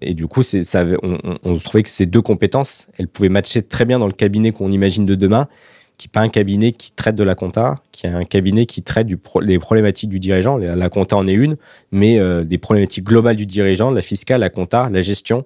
[0.00, 3.62] Et du coup, ça, on, on, on trouvait que ces deux compétences, elles pouvaient matcher
[3.62, 5.48] très bien dans le cabinet qu'on imagine de demain
[5.96, 8.82] qui n'est pas un cabinet qui traite de la compta, qui est un cabinet qui
[8.82, 10.56] traite du des problématiques du dirigeant.
[10.56, 11.56] La, compta en est une,
[11.92, 15.44] mais euh, des problématiques globales du dirigeant, la fiscale, la compta, la gestion,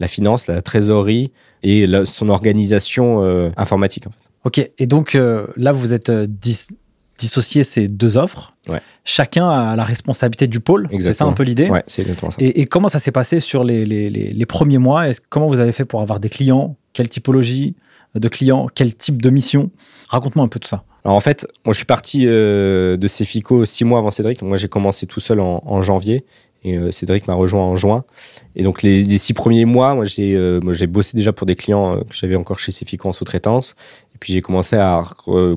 [0.00, 1.30] la finance, la trésorerie
[1.62, 4.06] et son organisation euh, informatique.
[4.06, 4.18] En fait.
[4.44, 6.10] Ok, et donc euh, là, vous êtes
[7.18, 8.52] dissocié ces deux offres.
[8.68, 8.80] Ouais.
[9.04, 10.88] Chacun a la responsabilité du pôle.
[10.98, 12.38] C'est ça un peu l'idée Ouais, c'est exactement ça.
[12.40, 15.04] Et, et, comment ça s'est passé sur les, les, les, les premiers mois?
[15.28, 16.76] Comment vous avez fait pour avoir des clients?
[16.92, 17.76] Quelle typologie?
[18.14, 19.70] De clients Quel type de mission
[20.08, 20.84] Raconte-moi un peu tout ça.
[21.04, 24.40] Alors en fait, moi je suis parti euh, de Cefico six mois avant Cédric.
[24.42, 26.24] moi j'ai commencé tout seul en, janvier
[26.62, 28.04] et euh, Cédric m'a rejoint en juin.
[28.56, 31.98] Et donc les, six premiers mois, moi j'ai euh, j'ai bossé déjà pour des clients
[31.98, 33.76] que j'avais encore chez Cefico en sous-traitance.
[34.14, 35.04] Et puis j'ai commencé à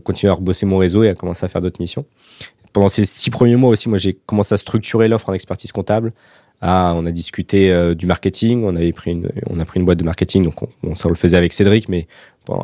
[0.03, 2.05] continuer à rebosser mon réseau et à commencer à faire d'autres missions.
[2.73, 6.11] Pendant ces six premiers mois aussi, moi j'ai commencé à structurer l'offre en expertise comptable,
[6.61, 9.85] à on a discuté euh, du marketing, on avait pris une, on a pris une
[9.85, 12.07] boîte de marketing, donc on, ça on le faisait avec Cédric, mais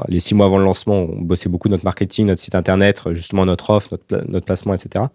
[0.08, 3.46] les six mois avant le lancement, on bossait beaucoup notre marketing, notre site internet, justement
[3.46, 5.06] notre offre, notre, notre placement, etc.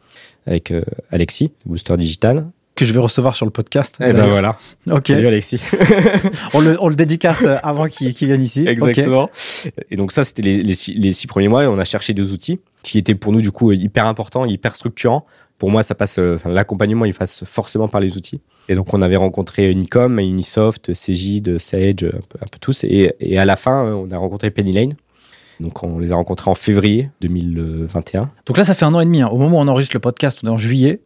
[0.47, 2.51] Avec euh, Alexis, Booster Digital.
[2.75, 3.99] Que je vais recevoir sur le podcast.
[4.01, 4.57] Et eh ben voilà.
[4.89, 5.09] Ok.
[5.09, 5.61] Salut Alexis.
[6.55, 8.69] on, le, on, le, dédicace avant qu'il vienne ici.
[8.69, 9.31] Exactement.
[9.91, 12.15] Et donc ça, c'était les, les, six, les, six, premiers mois et on a cherché
[12.15, 15.27] deux outils qui étaient pour nous du coup hyper importants, hyper structurants.
[15.59, 18.41] Pour moi, ça passe, euh, l'accompagnement, il passe forcément par les outils.
[18.69, 22.85] Et donc, on avait rencontré Unicom, Unisoft, Cegid, Sage, un peu, un peu tous.
[22.85, 24.95] Et, et, à la fin, on a rencontré Penny Lane.
[25.61, 28.31] Donc, on les a rencontrés en février 2021.
[28.47, 29.23] Donc là, ça fait un an et demi.
[29.23, 29.29] Hein.
[29.29, 31.01] Au moment où on enregistre le podcast, on est en juillet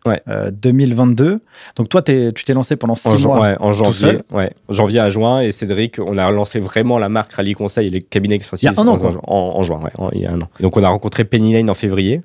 [0.53, 1.25] 2022.
[1.25, 1.39] Euh,
[1.77, 3.41] donc toi, tu t'es lancé pendant six mois.
[3.41, 4.19] Ouais, en janvier.
[4.31, 5.41] Ouais, janvier à juin.
[5.41, 8.69] Et Cédric, on a lancé vraiment la marque Rally Conseil et les cabinets expertise.
[8.71, 10.49] Il y a un an, en, en, juin, ouais, il y a un an.
[10.61, 12.21] Donc on a rencontré Penny Lane en février.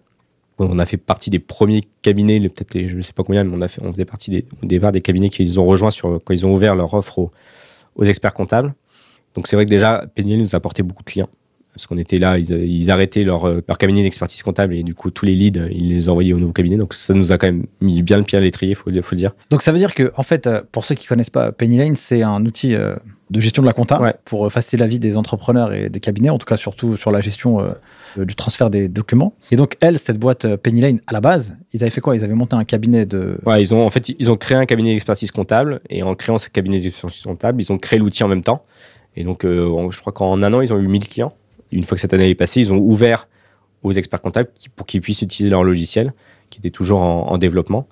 [0.60, 3.62] On a fait partie des premiers cabinets, peut-être je ne sais pas combien, mais on,
[3.62, 6.46] a fait, faisait partie des, au départ des cabinets qu'ils ont rejoints sur, quand ils
[6.48, 7.30] ont ouvert leur offre
[7.96, 8.74] aux, experts comptables.
[9.36, 11.30] Donc c'est vrai que déjà, Penny nous a apporté beaucoup de clients
[11.78, 15.12] parce qu'on était là, ils, arrêtaient leur, euh, leur cabinet d'expertise comptable et du coup
[15.12, 16.76] tous les leads, ils les envoyaient au nouveau cabinet.
[16.76, 19.18] Donc ça nous a quand même mis bien le pied à l'étrier, faut, faut le
[19.18, 19.34] dire.
[19.52, 21.96] Donc ça veut dire que en fait, euh, pour ceux qui connaissent pas Penny Lane,
[21.96, 22.96] c'est un outil euh,
[23.30, 26.38] de gestion de la compta pour faciliter la vie des entrepreneurs et des cabinets, en
[26.38, 27.68] tout cas surtout sur la gestion
[28.16, 29.34] du transfert des documents.
[29.52, 32.16] Et donc elle, cette boîte Penny Lane, à la base, ils avaient fait quoi?
[32.16, 33.38] Ils avaient monté un cabinet de.
[33.46, 36.38] Ouais, ils ont en fait ils ont créé un cabinet d'expertise comptable et en créant
[36.38, 38.64] ce cabinet d'expertise comptable, ils ont créé l'outil en même temps.
[39.16, 41.34] Et donc, je crois qu'en un an, ils ont eu 1000 clients
[41.72, 43.28] une fois que cette année est passée, ils ont ouvert
[43.84, 46.14] aux experts comptables pour qu'ils puissent utiliser leur logiciel,
[46.50, 47.88] qui était toujours en, développement.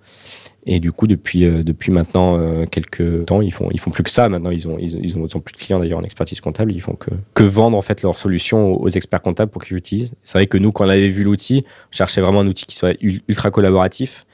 [0.68, 4.04] Et du coup, depuis, euh, depuis maintenant euh, quelques temps, ils font, ils font plus
[4.04, 4.30] que ça.
[4.30, 6.72] Maintenant, ils ont, ils, ils ont, plus de clients d'ailleurs en expertise comptable.
[6.72, 10.16] Ils font que, que vendre en fait leur solution aux, experts comptables pour qu'ils l'utilisent.
[10.24, 12.76] C'est vrai que nous, quand on avait vu l'outil, on cherchait vraiment un outil qui
[12.76, 14.26] soit ultra collaboratif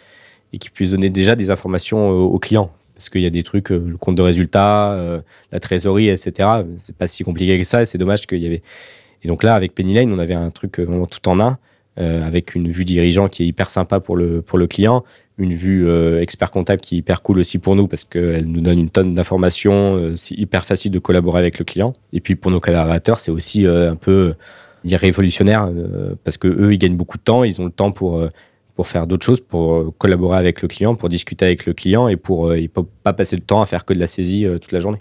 [0.54, 3.70] et qui puisse donner déjà des informations aux clients parce qu'il y a des trucs,
[3.70, 6.48] le compte de résultat, la trésorerie, etc.
[6.78, 7.84] C'est pas si compliqué que ça.
[7.86, 8.62] C'est dommage qu'il y avait
[9.24, 11.58] et donc là, avec Penny Lane, on avait un truc euh, vraiment tout en un,
[12.00, 15.04] euh, avec une vue dirigeant qui est hyper sympa pour le, pour le client,
[15.42, 18.62] une vue euh, expert comptable qui est hyper cool aussi pour nous parce qu'elle nous
[18.62, 21.94] donne une tonne d'informations, c'est hyper facile de collaborer avec le client.
[22.14, 24.36] Et puis pour nos collaborateurs, c'est aussi un peu
[24.86, 25.70] révolutionnaire
[26.24, 28.28] parce que eux, ils gagnent beaucoup de temps, ils ont le temps pour
[28.76, 32.16] pour faire d'autres choses, pour collaborer avec le client, pour discuter avec le client et
[32.16, 32.68] pour ne
[33.04, 35.00] pas passer le temps à faire que de la saisie toute la journée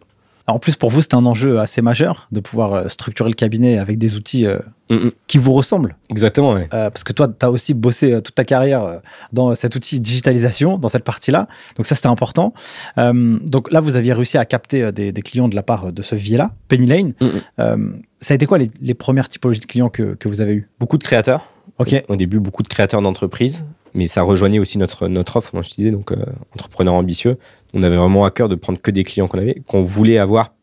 [0.51, 3.79] en plus, pour vous, c'est un enjeu assez majeur de pouvoir euh, structurer le cabinet
[3.79, 4.59] avec des outils euh,
[4.91, 5.11] mm, mm.
[5.27, 5.97] qui vous ressemblent.
[6.09, 6.63] Exactement, oui.
[6.73, 9.01] Euh, parce que toi, tu as aussi bossé toute ta carrière
[9.33, 11.49] dans cet outil digitalisation, dans cette partie-là.
[11.77, 12.53] Donc ça, c'était important.
[12.97, 16.53] donc là, vous aviez réussi à capter des, clients de la part de ce vivier-là,
[16.69, 17.13] Penny Lane.
[17.21, 20.69] Mm, ça a été quoi les, premières typologies de clients que, vous avez eues?
[20.79, 21.47] Beaucoup de créateurs.
[21.79, 22.03] Ok.
[22.09, 25.71] Au début, beaucoup de créateurs d'entreprises mais ça rejoignait aussi notre, notre offre, moi je
[25.71, 26.13] disais, donc
[26.55, 27.39] entrepreneur ambitieux
[27.75, 30.55] on avait vraiment à cœur de prendre que des clients qu'on avait, qu'on voulait avoir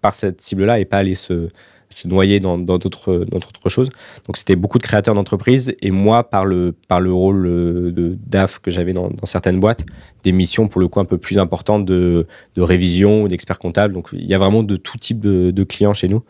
[0.00, 1.48] par cette cible-là et pas aller se,
[2.04, 3.90] noyer dans d'autres choses.
[4.26, 8.70] Donc c'était beaucoup de créateurs d'entreprises et moi par le rôle euh, de DAF que
[8.70, 9.84] j'avais dans, certaines boîtes,
[10.22, 12.26] des missions pour le coup un peu plus importantes de,
[12.56, 13.94] révision d'expert comptable.
[13.94, 16.22] Donc il y a vraiment de tout type de, clients chez nous,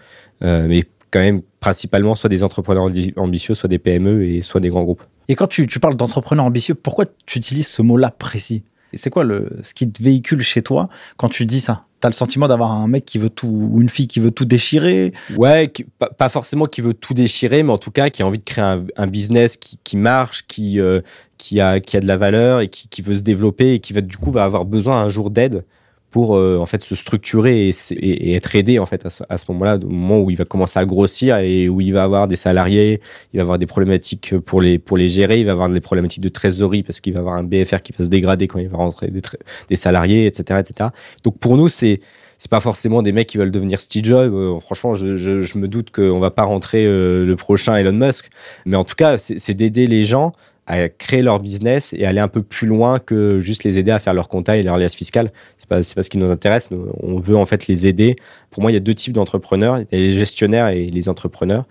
[0.42, 4.68] euh, mais quand même principalement soit des entrepreneurs ambitieux, soit des PME et soit des
[4.68, 5.02] grands groupes.
[5.28, 8.64] Et quand tu parles d'entrepreneurs ambitieux, pourquoi tu utilises ce mot-là précis?
[8.94, 11.84] C'est quoi le, ce qui te véhicule chez toi quand tu dis ça?
[12.00, 14.44] T'as le sentiment d'avoir un mec qui veut tout, ou une fille qui veut tout
[14.44, 15.12] déchirer?
[15.36, 15.72] Ouais,
[16.18, 18.64] pas, forcément qui veut tout déchirer, mais en tout cas qui a envie de créer
[18.96, 21.00] un, business qui, qui marche, qui, euh,
[21.38, 23.92] qui, a, qui a de la valeur et qui, qui, veut se développer et qui
[23.92, 25.64] va du coup va avoir besoin un jour d'aide
[26.12, 29.88] pour euh, en fait se structurer et, être aidé en fait à ce, moment-là, au
[29.88, 33.00] moment où il va commencer à grossir et où il va avoir des salariés,
[33.32, 36.22] il va avoir des problématiques pour les pour les gérer, il va avoir des problématiques
[36.22, 38.76] de trésorerie parce qu'il va avoir un BFR qui va se dégrader quand il va
[38.76, 39.22] rentrer des,
[39.68, 40.90] des salariés, etc., etc.
[41.24, 42.00] Donc pour nous c'est
[42.42, 44.34] c'est pas forcément des mecs qui veulent devenir Steve Jobs.
[44.34, 47.92] Euh, franchement, je, je, je, me doute qu'on va pas rentrer euh, le prochain Elon
[47.92, 48.30] Musk.
[48.66, 50.32] Mais en tout cas, c'est d'aider les gens
[50.66, 53.98] à créer leur business et aller un peu plus loin que juste les aider à
[53.98, 55.32] faire leur compta et leur liasse fiscale.
[55.58, 56.70] C'est pas, c'est pas ce qui nous intéresse.
[57.02, 58.16] on veut en fait les aider.
[58.50, 59.78] Pour moi, il y a deux types d'entrepreneurs.
[59.78, 61.64] Il y a les gestionnaires et les entrepreneurs.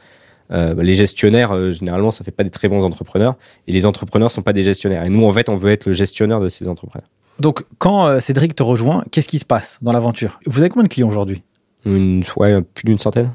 [0.52, 3.36] Euh, bah, les gestionnaires, euh, généralement, ça fait pas des très bons entrepreneurs.
[3.68, 5.06] Et les entrepreneurs sont pas des gestionnaires.
[5.06, 7.08] Et nous, en fait, on veut être le gestionnaire de ces entrepreneurs.
[7.40, 10.40] Donc, quand euh, Cédric te rejoint, qu'est-ce qui se passe dans l'aventure?
[10.46, 11.44] Vous avez combien de clients aujourd'hui?
[11.86, 13.32] Une, ouais, plus d'une centaine.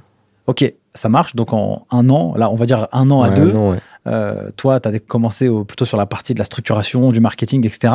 [0.46, 1.34] Ok, ça marche.
[1.34, 3.52] Donc, en un an, là, on va dire un an à deux.
[3.52, 3.78] Un an, ouais.
[4.06, 7.92] Euh, toi, tu as commencé plutôt sur la partie de la structuration, du marketing, etc.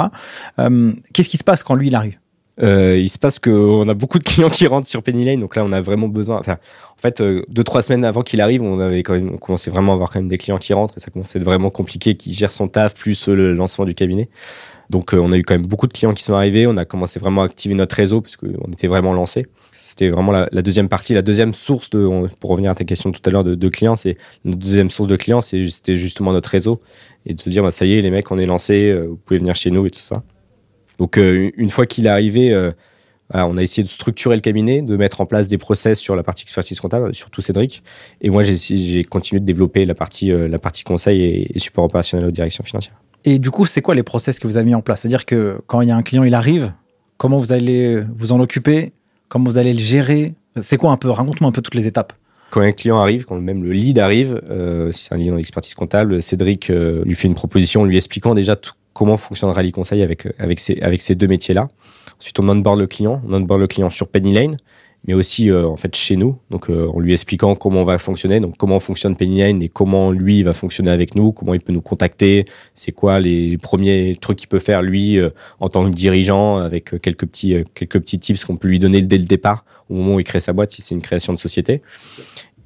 [0.59, 2.17] Euh, qu'est-ce qui se passe quand lui, il arrive?
[2.61, 5.55] Euh, il se passe qu'on a beaucoup de clients qui rentrent sur Penny Lane, donc
[5.55, 6.37] là on a vraiment besoin.
[6.37, 6.57] Enfin,
[6.91, 9.93] en fait, deux trois semaines avant qu'il arrive, on avait quand même, on commençait vraiment
[9.93, 12.15] à avoir quand même des clients qui rentrent et ça commençait à être vraiment compliqué,
[12.15, 14.29] qui gèrent son taf plus le lancement du cabinet.
[14.89, 16.67] Donc on a eu quand même beaucoup de clients qui sont arrivés.
[16.67, 19.47] On a commencé vraiment à activer notre réseau parce qu'on était vraiment lancé.
[19.71, 23.21] C'était vraiment la, deuxième partie, la deuxième source de, pour revenir à ta question tout
[23.25, 26.81] à l'heure de, clients, c'est notre deuxième source de clients, c'était justement notre réseau
[27.25, 29.39] et de se dire bah, ça y est les mecs, on est lancé, vous pouvez
[29.39, 30.23] venir chez nous et tout ça.
[30.97, 32.53] Donc une fois qu'il est arrivé
[33.33, 36.23] on a essayé de structurer le cabinet, de mettre en place des process sur la
[36.23, 37.83] partie expertise comptable, surtout Cédric.
[38.21, 42.27] Et moi, j'ai continué de développer la partie, euh, la partie conseil et, support opérationnel
[42.27, 42.99] aux directions financières.
[43.23, 45.01] Et du coup, c'est quoi les process que vous avez mis en place?
[45.01, 46.73] C'est-à-dire que quand il y a un client, il arrive,
[47.17, 48.93] comment vous allez vous en occuper?
[49.31, 50.33] Comment vous allez le gérer?
[50.59, 51.09] C'est quoi un peu?
[51.09, 52.11] Raconte-moi un peu toutes les étapes
[52.49, 55.73] quand un client arrive, quand même le lead arrive, euh, c'est un lead en expertise
[55.73, 58.57] comptable, Cédric euh, lui fait une proposition lui expliquant déjà
[58.91, 61.69] comment fonctionne Rally Conseil avec, avec, ces, avec deux métiers-là.
[62.19, 63.21] Ensuite, on onboard le client.
[63.25, 64.57] On onboard le client sur Penny Lane,
[65.05, 66.37] mais aussi euh, en fait chez nous.
[66.49, 69.69] Donc, euh, en lui expliquant comment on va fonctionner, donc comment fonctionne Penny Lane et
[69.69, 72.45] comment lui va fonctionner avec nous, comment il peut nous contacter,
[72.75, 75.29] c'est quoi les premiers trucs qu'il peut faire lui euh,
[75.59, 79.17] en tant que dirigeant, avec quelques petits quelques petits tips qu'on peut lui donner dès
[79.17, 81.81] le départ au moment où il crée sa boîte, si c'est une création de société.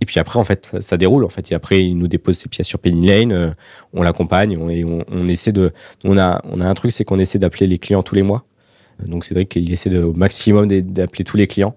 [0.01, 1.23] Et puis après, en fait, ça, déroule.
[1.23, 3.55] En fait, et après, il nous dépose ses pièces sur Penny Lane.
[3.93, 5.71] on l'accompagne et on, essaie de.
[6.03, 8.43] On a, on a un truc, c'est qu'on essaie d'appeler les clients tous les mois.
[9.03, 11.75] Donc Cédric, il essaie au maximum d'appeler tous les clients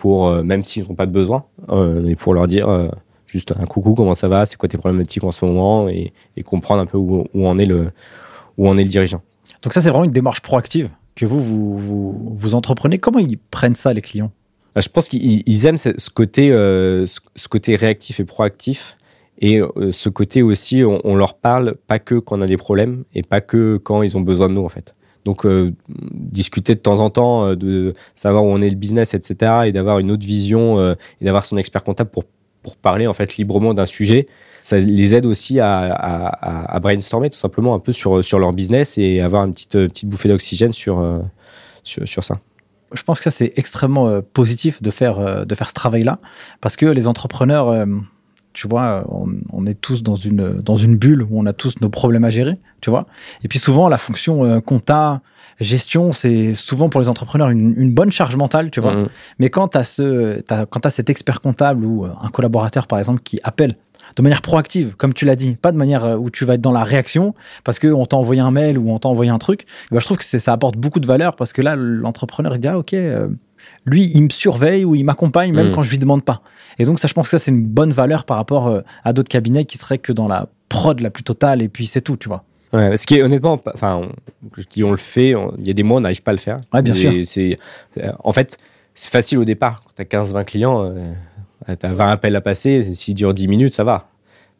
[0.00, 2.88] pour, euh, même s'ils n'ont pas de besoin, euh, et pour leur dire euh,
[3.26, 6.80] juste un coucou, comment ça va, c'est quoi tes problématiques en ce moment, et, comprendre
[6.80, 7.92] un peu où, où, en est le,
[8.56, 9.20] où en est le dirigeant.
[9.62, 12.98] Donc ça, c'est vraiment une démarche proactive que vous, vous, vous, entreprenez.
[12.98, 14.32] Comment ils prennent ça, les clients?
[14.74, 18.96] Bah, Je pense qu'ils aiment ce, côté, ce, côté réactif et proactif.
[19.42, 23.04] Et ce côté aussi, on, on, leur parle pas que quand on a des problèmes
[23.14, 24.94] et pas que quand ils ont besoin de nous, en fait.
[25.24, 29.14] Donc, euh, discuter de temps en temps, euh, de savoir où on est le business,
[29.14, 32.24] etc., et d'avoir une autre vision euh, et d'avoir son expert comptable pour,
[32.62, 34.26] pour parler en fait librement d'un sujet,
[34.62, 39.20] ça les aide aussi à, brainstormer tout simplement un peu sur, sur leur business et
[39.20, 41.22] avoir une petite, petite bouffée d'oxygène sur,
[41.82, 42.38] sur, sur ça
[42.92, 46.18] je pense que ça c'est extrêmement positif de faire de faire ce travail là
[46.60, 47.86] parce que les entrepreneurs
[48.60, 51.88] tu vois, on, est tous dans une, dans une bulle où on a tous nos
[51.88, 53.06] problèmes à gérer, tu vois.
[53.42, 55.22] Et puis souvent, la fonction euh, compta,
[55.60, 58.94] gestion, c'est souvent pour les entrepreneurs une, bonne charge mentale, tu vois.
[58.94, 59.08] Mmh.
[59.38, 62.98] Mais quand tu as, ce, quand as cet expert comptable ou euh, un collaborateur, par
[62.98, 63.78] exemple, qui appelle
[64.14, 66.60] de manière proactive, comme tu l'as dit, pas de manière euh, où tu vas être
[66.60, 67.34] dans la réaction
[67.64, 70.18] parce qu'on t'a envoyé un mail ou on t'a envoyé un truc, ben, je trouve
[70.18, 72.94] que ça apporte beaucoup de valeur parce que là, l'entrepreneur, il dit, ah, ok,
[73.86, 75.72] lui, il me surveille ou il m'accompagne même mmh.
[75.72, 76.42] quand je lui demande pas.
[76.78, 79.12] Et donc, ça, je pense que ça, c'est une bonne valeur par rapport euh, à
[79.12, 82.16] d'autres cabinets qui seraient que dans la prod la plus totale et puis c'est tout,
[82.16, 82.44] tu vois.
[82.72, 84.08] Ouais, ce qui est honnêtement, enfin,
[84.56, 86.38] je dis on le fait, il y a des mois on n'arrive pas à le
[86.38, 86.60] faire.
[86.72, 87.12] Ouais, bien sûr.
[87.24, 87.58] C'est,
[87.98, 88.58] euh, en fait,
[88.94, 89.82] c'est facile au départ.
[89.84, 93.48] Quand tu as 15-20 clients, euh, tu as 20 appels à passer, s'il dure 10
[93.48, 94.08] minutes, ça va.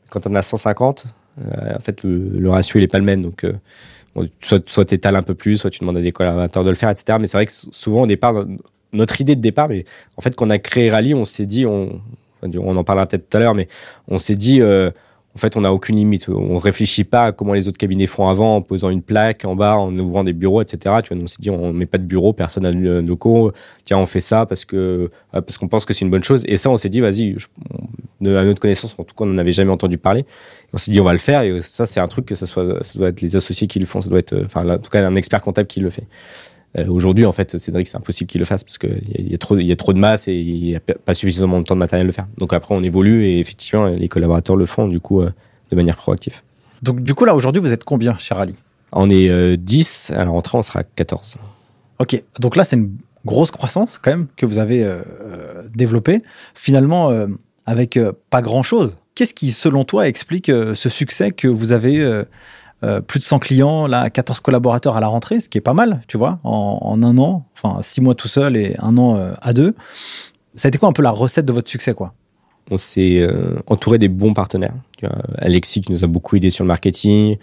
[0.09, 1.05] Quand on a 150,
[1.39, 3.23] en fait, le, ratio, il n'est pas le même.
[3.23, 3.47] Donc,
[4.41, 6.75] soit, soit tu étales un peu plus, soit tu demandes à des collaborateurs de le
[6.75, 7.17] faire, etc.
[7.21, 8.45] Mais c'est vrai que souvent, au départ,
[8.93, 9.85] notre idée de départ, mais
[10.17, 12.01] en fait, quand on a créé Rally, on s'est dit, on,
[12.43, 13.69] en parlera peut-être tout à l'heure, mais
[14.09, 14.91] on s'est dit, euh,
[15.35, 16.29] en fait, on n'a aucune limite.
[16.29, 19.55] On réfléchit pas à comment les autres cabinets font avant, en posant une plaque en
[19.55, 20.97] bas, en ouvrant des bureaux, etc.
[21.05, 23.53] Tu vois, on s'est dit, on met pas de bureau, personne n'a de locaux.
[23.85, 26.43] Tiens, on fait ça parce que euh, parce qu'on pense que c'est une bonne chose.
[26.47, 27.37] Et ça, on s'est dit, vas-y,
[28.23, 30.25] à notre connaissance, en tout cas, on n'en avait jamais entendu parler.
[30.73, 31.43] On s'est dit, on va le faire.
[31.43, 32.61] Et ça, c'est un truc que ça ça
[32.97, 34.01] doit être les associés qui le font.
[34.01, 36.05] Ça doit être, enfin, en tout cas, un expert comptable qui le fait.
[36.79, 39.59] Euh, aujourd'hui, en fait, Cédric, c'est impossible qu'il le fasse parce qu'il y, a trop,
[39.59, 41.81] il y a trop de masse et il n'y a pas suffisamment de temps de
[41.81, 42.27] matériel de le faire.
[42.39, 45.31] Donc après, on évolue et effectivement, les collaborateurs le font du coup euh,
[45.71, 46.43] de manière proactive.
[46.83, 48.55] Donc du coup, là, aujourd'hui, vous êtes combien, cher Ali
[48.93, 51.37] On est 10, à la rentrée, on sera 14.
[51.99, 52.97] Ok, donc là, c'est une
[53.27, 55.03] grosse croissance quand même que vous avez euh,
[55.75, 56.23] développée.
[56.55, 57.13] Finalement,
[57.67, 57.99] avec
[58.31, 58.97] pas grand-chose.
[59.17, 62.25] Qu'est-ce qui, selon toi, explique ce succès que vous avez
[62.83, 65.75] euh, plus de 100 clients, là, 14 collaborateurs à la rentrée, ce qui est pas
[65.75, 69.33] mal, tu vois, en, un an, enfin, six mois tout seul et un an euh,
[69.43, 69.75] à deux.
[70.55, 72.15] Ça a été quoi un peu la recette de votre succès, quoi?
[72.71, 74.75] On s'est euh, entouré des bons partenaires.
[75.39, 77.37] Alexis qui nous a beaucoup aidé sur le marketing.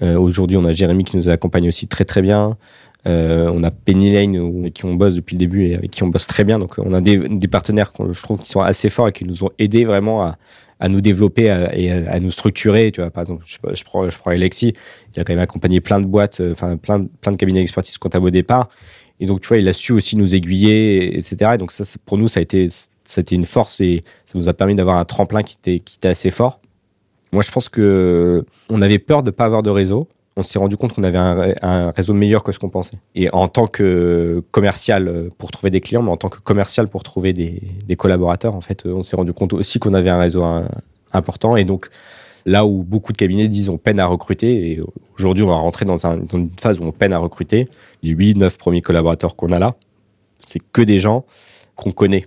[0.00, 2.56] Aujourd'hui, on a Jérémy qui nous accompagne aussi très très bien.
[3.04, 6.06] on a Penny Lane avec qui on bosse depuis le début et avec qui on
[6.06, 6.58] bosse très bien.
[6.58, 9.26] Donc, on a des, des partenaires que je trouve qui sont assez forts et qui
[9.26, 10.38] nous ont aidés vraiment à,
[10.80, 12.90] à nous développer et à, nous structurer.
[12.90, 14.72] Tu vois, par exemple, je, prends, je prends Alexis,
[15.14, 17.98] il a quand même accompagné plein de boîtes, euh, enfin plein, plein de cabinets d'expertise
[17.98, 18.70] comptable au départ.
[19.20, 21.52] Et donc, tu vois, il a su aussi nous aiguiller, etc.
[21.54, 22.68] Et donc, ça, pour nous, ça a été,
[23.04, 26.08] ça une force et ça nous a permis d'avoir un tremplin qui était, qui était
[26.08, 26.60] assez fort.
[27.32, 30.08] Moi, je pense que on avait peur de pas avoir de réseau.
[30.40, 32.96] On s'est rendu compte qu'on avait un, réseau meilleur que ce qu'on pensait.
[33.14, 37.02] Et en tant que commercial pour trouver des clients, mais en tant que commercial pour
[37.02, 40.42] trouver des, collaborateurs, en fait, on s'est rendu compte aussi qu'on avait un réseau
[41.12, 41.56] important.
[41.56, 41.88] Et donc,
[42.46, 44.80] là où beaucoup de cabinets disent on peine à recruter, et
[45.18, 47.68] aujourd'hui, on va rentrer dans, un, dans, une phase où on peine à recruter.
[48.02, 49.74] Les 8, 9 premiers collaborateurs qu'on a là,
[50.44, 51.24] c'est que des gens
[51.76, 52.26] qu'on connaît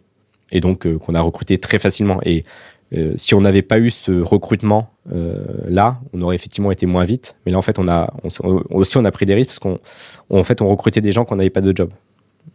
[0.51, 2.19] et donc euh, qu'on a recruté très facilement.
[2.95, 7.03] Euh, si on n'avait pas eu ce recrutement euh, là, on aurait effectivement été moins
[7.03, 7.35] vite.
[7.45, 7.79] Mais là, en fait,
[8.69, 9.79] aussi on a pris des risques parce qu'on
[10.29, 11.91] en recrutait des gens qu'on n'avait pas de job.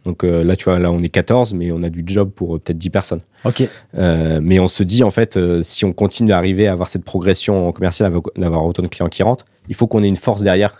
[0.05, 2.55] Donc euh, là, tu vois, là, on est 14, mais on a du job pour
[2.55, 3.21] euh, peut-être 10 personnes.
[3.43, 3.67] Ok.
[3.95, 7.71] Euh, mais on se dit, en fait, si on continue d'arriver à avoir cette progression
[7.71, 10.79] commerciale, d'avoir autant de clients qui rentrent, il faut qu'on ait une force derrière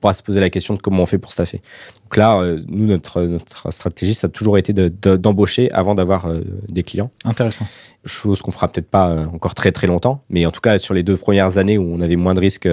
[0.00, 1.62] pour se poser la question de comment on fait pour staffer.
[2.02, 6.28] Donc là, nous, notre, notre stratégie, ça a toujours été d'embaucher de, de, avant d'avoir
[6.68, 7.10] des clients.
[7.24, 7.64] Intéressant.
[8.04, 11.04] Chose qu'on fera peut-être pas encore très très longtemps, mais en tout cas, sur les
[11.04, 12.68] deux premières années où on avait moins de risques,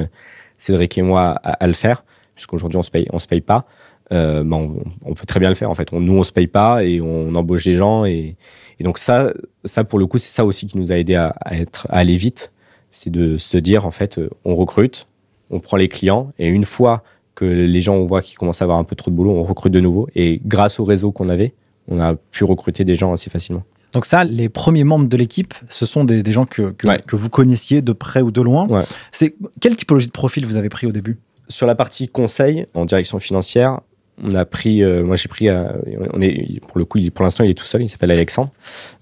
[0.57, 3.67] Cédric et moi, à, à le faire, puisqu'aujourd'hui, on se paye, on se paye pas
[4.11, 5.93] euh, bah on, on, peut très bien le faire en fait.
[5.93, 8.35] On, nous, on se paye pas et on embauche des gens et,
[8.79, 9.31] et donc ça,
[9.63, 11.97] ça pour le coup, c'est ça aussi qui nous a aidé à, à, être, à
[11.97, 12.51] aller vite,
[12.91, 15.07] c'est de se dire en fait, on recrute,
[15.49, 17.03] on prend les clients et une fois
[17.35, 19.43] que les gens on voit qu'ils commencent à avoir un peu trop de boulot, on
[19.43, 21.53] recrute de nouveau et grâce au réseau qu'on avait,
[21.87, 23.63] on a pu recruter des gens assez facilement.
[23.93, 27.01] Donc ça, les premiers membres de l'équipe, ce sont des, des gens que, que, Ouais.
[27.05, 28.65] que vous connaissiez de près ou de loin.
[28.67, 28.83] Ouais.
[29.11, 31.17] C'est quelle typologie de profil vous avez pris au début?
[31.49, 33.81] Sur la partie conseil en direction financière,
[34.23, 37.43] on a pris, euh, moi j'ai pris, on est, pour le coup, il, pour l'instant
[37.43, 38.51] il est tout seul, il s'appelle Alexandre.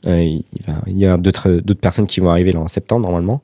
[0.07, 0.43] Euh, il,
[0.87, 3.41] il y a d'autres d'autres personnes qui vont arriver là en septembre normalement.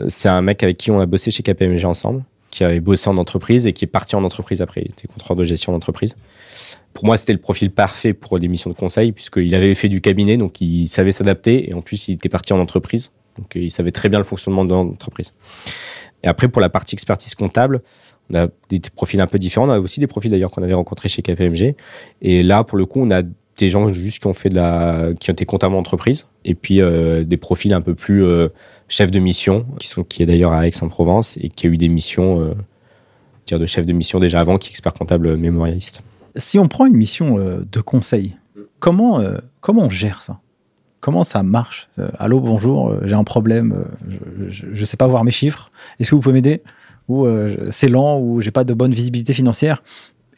[0.00, 3.08] Euh, C'est un mec avec qui on a bossé chez KPMG ensemble, qui avait bossé
[3.08, 4.82] en entreprise et qui est parti en entreprise après.
[4.84, 6.16] Il était contrôleur de gestion d'entreprise.
[6.94, 10.02] Pour moi, c'était le profil parfait pour des missions de conseil, puisqu'il avait fait du
[10.02, 13.70] cabinet, donc il savait s'adapter, et en plus, il était parti en entreprise, donc il
[13.70, 15.32] savait très bien le fonctionnement de l'entreprise.
[16.22, 17.80] Et après, pour la partie expertise comptable,
[18.32, 19.68] on a des profils un peu différents.
[19.68, 21.74] On a aussi des profils d'ailleurs qu'on avait rencontrés chez KPMG.
[22.20, 23.22] Et là, pour le coup, on a
[23.58, 26.54] des gens juste qui ont fait de la, qui ont été comptables en entreprise, et
[26.54, 28.48] puis euh, des profils un peu plus euh,
[28.88, 31.88] chefs de mission, qui sont, qui est d'ailleurs à Aix-en-Provence et qui a eu des
[31.88, 32.54] missions, euh,
[33.46, 36.02] dire de chef de mission déjà avant, qui est expert comptable mémorialiste.
[36.36, 38.36] Si on prend une mission de conseil,
[38.78, 39.22] comment,
[39.60, 40.40] comment on gère ça?
[41.00, 41.90] Comment ça marche?
[42.14, 43.84] Allô, bonjour, j'ai un problème,
[44.48, 45.70] je ne sais pas voir mes chiffres.
[46.00, 46.62] Est-ce que vous pouvez m'aider?
[47.12, 49.82] Ou euh, c'est lent, ou j'ai pas de bonne visibilité financière.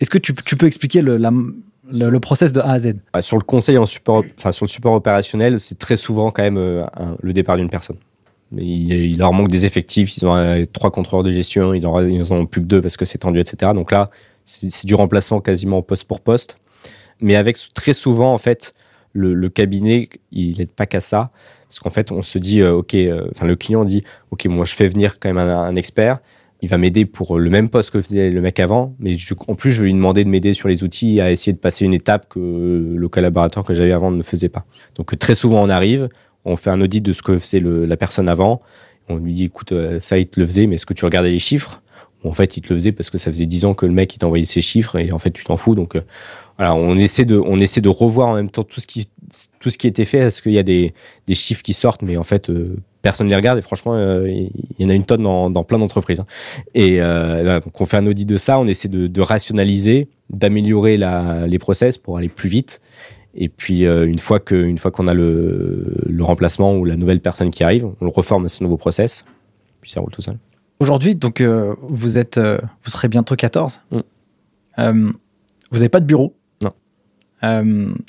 [0.01, 2.95] Est-ce que tu, peux expliquer le, la, process de A à Z?
[3.13, 6.43] Ah, Sur le conseil en support, enfin sur le support opérationnel, c'est très souvent quand
[6.43, 6.85] même euh,
[7.23, 7.97] le départ d'une personne.
[8.57, 12.47] Il, leur manque des effectifs, ils ont euh, trois contrôleurs de gestion, ils en, ont
[12.47, 13.71] plus que deux parce que c'est tendu, etc.
[13.73, 14.11] Donc là,
[14.47, 16.57] c'est du remplacement quasiment poste pour poste.
[17.21, 18.75] Mais avec très souvent, en fait,
[19.13, 21.31] le, cabinet, il n'aide pas qu'à ça.
[21.69, 22.97] Parce qu'en fait, on se dit, OK,
[23.31, 24.03] enfin, le client dit,
[24.33, 26.19] OK, moi, je fais venir quand même un expert.
[26.63, 28.95] Il va m'aider pour le même poste que faisait le mec avant.
[28.99, 29.17] Mais
[29.49, 31.85] en plus, je vais lui demander de m'aider sur les outils à essayer de passer
[31.85, 34.65] une étape que le collaborateur que j'avais avant ne faisait pas.
[34.97, 36.09] Donc, très souvent, on arrive,
[36.45, 38.61] on fait un audit de ce que faisait la personne avant.
[39.09, 41.31] On lui dit, écoute, euh, ça, il te le faisait, mais est-ce que tu regardais
[41.31, 41.83] les chiffres?
[42.25, 44.15] En fait, il te le faisait parce que ça faisait 10 ans que le mec,
[44.15, 45.75] il t'envoyait ses chiffres et en fait, tu t'en fous.
[45.75, 46.01] Donc, euh,
[46.57, 49.09] voilà, on essaie de, on essaie de revoir en même temps tout ce qui,
[49.61, 50.19] tout ce qui était fait.
[50.19, 50.95] Est-ce qu'il y a des,
[51.27, 53.59] des chiffres qui sortent, mais en fait, euh, personne ne les regarde.
[53.59, 56.21] Et franchement, euh, il y en a une tonne dans, dans plein d'entreprises.
[56.21, 56.27] hein.
[56.75, 58.59] Et euh, voilà, donc, on fait un audit de ça.
[58.59, 60.97] On essaie de, de rationaliser, d'améliorer
[61.47, 62.81] les process pour aller plus vite.
[63.35, 66.97] Et puis, euh, une fois que, une fois qu'on a le, le remplacement ou la
[66.97, 69.25] nouvelle personne qui arrive, on le reforme à ce nouveau process.
[69.83, 70.39] Puis ça roule tout seul.
[70.81, 73.83] Aujourd'hui, donc, euh, vous, êtes, vous serez bientôt 14.
[73.91, 75.11] Mm.
[75.71, 76.35] Vous n'avez pas de bureau?
[76.63, 76.73] Non.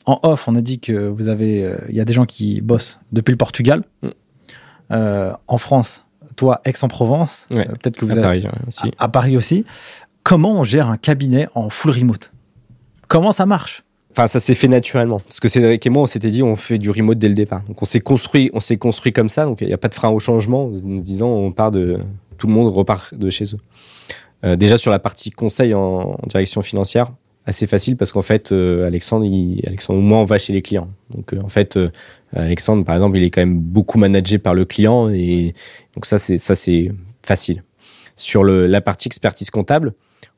[0.05, 1.69] En off, on a dit que vous avez.
[1.89, 3.83] Il y a des gens qui bossent depuis le Portugal.
[4.03, 4.09] Mm.
[4.91, 6.05] Euh, en France,
[6.35, 7.47] toi, Aix-en-Provence.
[7.51, 7.67] Ouais.
[7.67, 8.41] Euh, Peut-être que vous À avez.
[8.41, 8.91] Paris, ouais, aussi.
[8.97, 9.65] à, à Paris aussi.
[10.23, 12.31] Comment on gère un cabinet en full remote?
[13.07, 13.83] Comment ça marche?
[14.11, 15.19] Enfin, ça s'est fait naturellement.
[15.19, 17.61] Parce que Cédric et moi, on s'était dit, on fait du remote dès le départ.
[17.67, 19.45] Donc, on s'est construit, on s'est construit comme ça.
[19.45, 20.65] Donc, il n'y a pas de frein au changement.
[20.65, 21.99] En nous disant, on part de,
[22.37, 23.59] tout le monde repart de chez eux.
[24.45, 27.11] Euh, déjà, sur la partie conseil en, en direction financière,
[27.45, 30.87] assez facile parce qu'en fait, euh, Alexandre, il, Alexandre, moi, on va chez les clients.
[31.13, 31.91] Donc, euh, en fait, euh,
[32.35, 35.09] Alexandre, par exemple, il est quand même beaucoup managé par le client.
[35.09, 35.53] Et
[35.95, 36.91] donc, ça, c'est, ça, c'est
[37.23, 37.63] facile.
[38.15, 39.93] Sur la partie expertise comptable,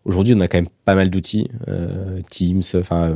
[0.08, 3.14] Aujourd'hui, on a quand même pas mal d'outils, euh, Teams, enfin,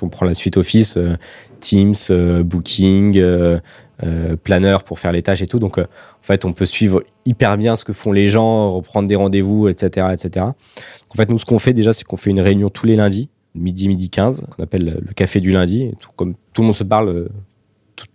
[0.00, 1.16] on prend la suite Office, euh,
[1.60, 3.22] Teams, euh, Booking,
[4.42, 5.58] Planner pour faire les tâches et tout.
[5.58, 5.84] Donc, en
[6.22, 10.06] fait, on peut suivre hyper bien ce que font les gens, reprendre des rendez-vous, etc.,
[10.14, 10.46] etc.
[10.46, 13.28] En fait, nous, ce qu'on fait déjà, c'est qu'on fait une réunion tous les lundis,
[13.54, 15.92] midi, midi 15, qu'on appelle le café du lundi.
[16.16, 17.28] Comme tout le monde se parle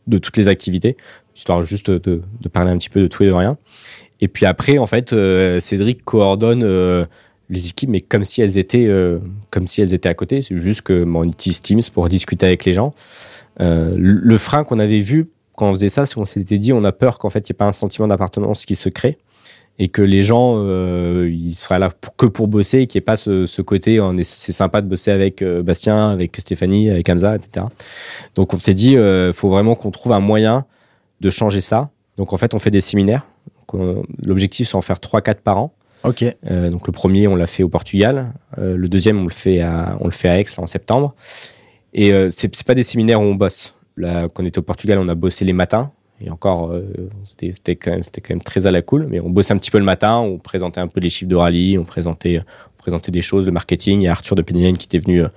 [0.07, 0.97] de toutes les activités,
[1.35, 2.21] histoire juste de,
[2.51, 3.57] parler un petit peu de tout et de rien.
[4.21, 7.05] Et puis après, en fait, euh, Cédric coordonne euh,
[7.49, 9.19] les équipes, mais comme si elles étaient, euh,
[9.51, 10.41] comme si elles étaient à côté.
[10.41, 12.91] C'est juste que bon, on utilise Teams pour discuter avec les gens.
[13.59, 16.91] Le frein qu'on avait vu quand on faisait ça, c'est qu'on s'était dit, on a
[16.91, 19.17] peur qu'en fait, il n'y ait pas un sentiment d'appartenance qui se crée
[19.77, 23.05] et que les gens euh, ils seraient là que pour bosser et qu'il n'y ait
[23.05, 27.35] pas ce, ce côté c'est sympa de bosser avec euh, Bastien avec Stéphanie avec Hamza
[27.35, 27.65] etc
[28.35, 30.65] donc on s'est dit euh, faut vraiment qu'on trouve un moyen
[31.21, 31.89] de changer ça.
[32.17, 33.25] Donc en fait on fait des séminaires.
[34.21, 35.73] L'objectif c'est en faire 3-4 par an.
[36.03, 36.23] Ok.
[36.23, 38.33] Euh, donc le premier on l'a fait au Portugal.
[38.57, 41.15] Le deuxième on le fait à on le fait à Aix là, en septembre.
[41.93, 43.73] Et c'est c'est pas des séminaires où on bosse.
[43.97, 45.91] Là quand on était au Portugal on a bossé les matins
[46.21, 49.07] et encore, euh, c'était quand, quand même très à la cool.
[49.09, 51.35] Mais on bossait un petit peu le matin, on présentait un peu les chiffres de
[51.35, 54.01] rallye, on présentait, on présentait des choses, le marketing.
[54.01, 55.27] Il y a Arthur de Penny Lane qui était venu euh,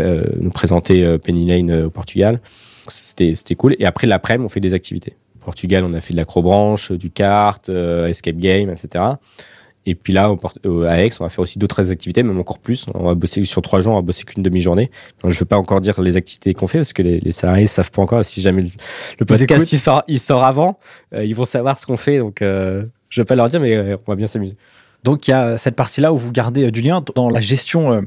[0.00, 2.40] euh, nous présenter Penny Lane au Portugal.
[2.88, 3.76] C'était cool.
[3.78, 5.16] Et après, l'après-midi, on fait des activités.
[5.40, 9.04] Au Portugal, on a fait de l'acrobranche, du kart, escape game, etc.
[9.86, 10.34] Et puis là,
[10.66, 12.86] euh, à Aix, on va faire aussi d'autres activités, même encore plus.
[12.94, 14.90] On va bosser sur trois jours, on va bosser qu'une demi-journée.
[15.22, 17.62] Je ne veux pas encore dire les activités qu'on fait parce que les, les salariés
[17.62, 18.24] ne savent pas encore.
[18.24, 18.68] Si jamais le,
[19.20, 20.78] le podcast il sort, il sort avant,
[21.14, 22.18] euh, ils vont savoir ce qu'on fait.
[22.18, 24.56] Donc, euh, je ne vais pas leur dire, mais euh, on va bien s'amuser.
[25.04, 28.02] Donc il y a cette partie-là où vous gardez euh, du lien dans la gestion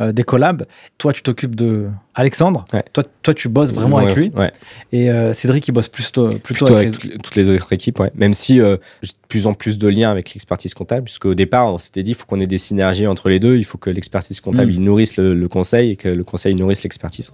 [0.00, 0.64] euh, des collabs.
[0.98, 2.64] Toi, tu t'occupes de Alexandre.
[2.72, 2.82] Ouais.
[2.92, 4.32] Toi, toi, tu bosses vraiment Ouais, avec lui.
[4.36, 4.50] Ouais.
[4.92, 8.02] Et euh, Cédric, il bosse plutôt, plutôt, Plutôt avec, avec les- toutes les- autres équipes.
[8.14, 11.72] Même si euh, j'ai de plus en plus de liens avec l'expertise comptable, puisqu'au départ,
[11.72, 13.56] on s'était dit, il faut qu'on ait des synergies entre les deux.
[13.56, 14.74] Il faut que l'expertise comptable Mm.
[14.74, 17.32] il nourrisse le, le conseil et que le conseil nourrisse l'expertise.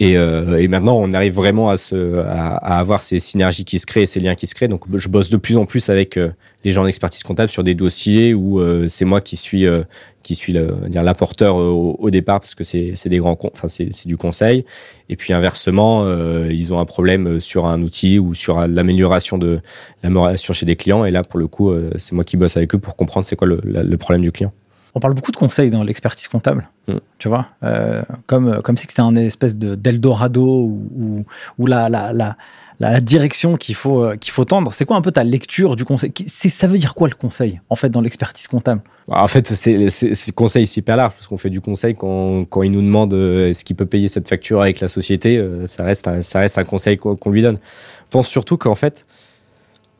[0.00, 3.78] Et, euh, et maintenant, on arrive vraiment à, se, à, à avoir ces synergies qui
[3.78, 4.66] se créent, ces liens qui se créent.
[4.66, 6.30] Donc, je bosse de plus en plus avec euh,
[6.64, 9.82] les gens d'expertise comptable sur des dossiers où euh, c'est moi qui suis, euh,
[10.22, 13.38] qui suis le- dire l'apporteur euh, au, au départ parce que c'est c'est des grands,
[13.52, 14.64] enfin c'est c'est du conseil.
[15.08, 16.04] Et puis inversement,
[16.50, 19.60] ils ont un problème sur un outil ou sur l'amélioration de
[20.02, 21.04] l'amélioration chez des clients.
[21.04, 23.46] Et là, pour le coup, c'est moi qui bosse avec eux pour comprendre c'est quoi
[23.46, 24.52] le, la- le problème du client.
[24.96, 26.68] On parle beaucoup de conseils dans l'expertise comptable.
[26.88, 26.94] Mm.
[27.18, 31.24] Tu vois, euh, comme, comme si c'était un espèce de d'Eldorado ou, ou,
[31.58, 32.36] ou la, la, la,
[32.80, 34.72] la, direction qu'il faut, euh, qu'il faut tendre.
[34.72, 37.76] C'est quoi un peu ta lecture du conseil Ça veut dire quoi le conseil, en
[37.76, 38.82] fait, dans l'expertise comptable?
[39.08, 42.82] En fait, c'est conseil hyper large parce qu'on fait du conseil quand, quand il nous
[42.82, 46.20] demande euh, est-ce qu'il peut payer cette facture avec la société, euh, ça reste un,
[46.20, 47.58] ça reste un conseil qu'on lui donne.
[48.06, 49.04] Je pense surtout qu'en fait,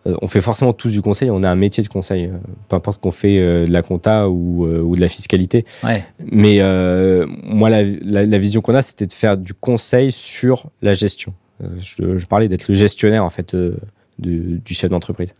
[0.06, 2.30] on fait forcément tous du conseil, on a un métier de conseil,
[2.68, 5.64] peu importe qu'on fait de la compta ou, ou de la fiscalité.
[5.82, 6.04] Ouais.
[6.30, 10.66] Mais euh, moi, la, la- la vision qu'on a, c'était de faire du conseil sur
[10.82, 11.32] la gestion.
[11.62, 13.76] Euh, je, je parlais d'être le gestionnaire en fait euh,
[14.18, 15.34] du chef d'entreprise.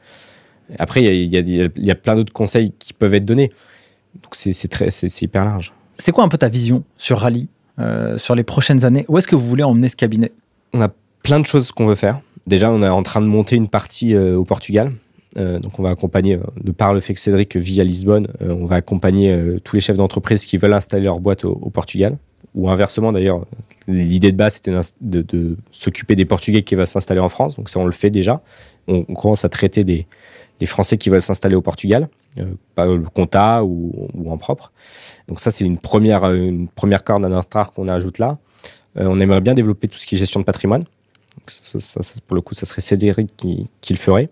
[0.79, 3.53] Après, il y a, y y plein d'autres conseils qui peuvent être donnés.
[4.23, 4.89] Donc c'est très,
[5.21, 5.73] hyper large.
[5.99, 7.49] C'est quoi un peu ta vision sur Rally,
[7.79, 9.05] euh, sur les prochaines années?
[9.09, 10.33] Où est-ce que vous voulez emmener ce cabinet?
[10.73, 10.91] On a
[11.23, 12.21] plein de choses qu'on veut faire.
[12.47, 14.93] Déjà, on est en train de monter une partie euh, au Portugal.
[15.37, 18.67] Euh, donc, on va accompagner, de par le fait que Cédric vit à Lisbonne, on
[18.67, 22.17] va accompagner tous les chefs d'entreprise qui veulent installer leur boîte au, au Portugal.
[22.55, 23.45] Ou inversement, d'ailleurs,
[23.89, 27.57] l'idée de base, c'était de, s'occuper des Portugais qui veulent s'installer en France.
[27.57, 28.43] Donc, ça, on le fait déjà.
[28.87, 30.07] On, commence à traiter des,
[30.67, 34.73] Français qui veulent s'installer au Portugal, euh, pas le compta ou, en propre.
[35.29, 38.39] Donc, ça, c'est une première, euh, une première corde à notre arc qu'on ajoute là.
[38.97, 40.85] Euh, on aimerait bien développer tout ce qui est gestion de patrimoine.
[40.85, 41.83] Donc,
[42.27, 44.31] pour le coup, ça serait Cédric qui le ferait.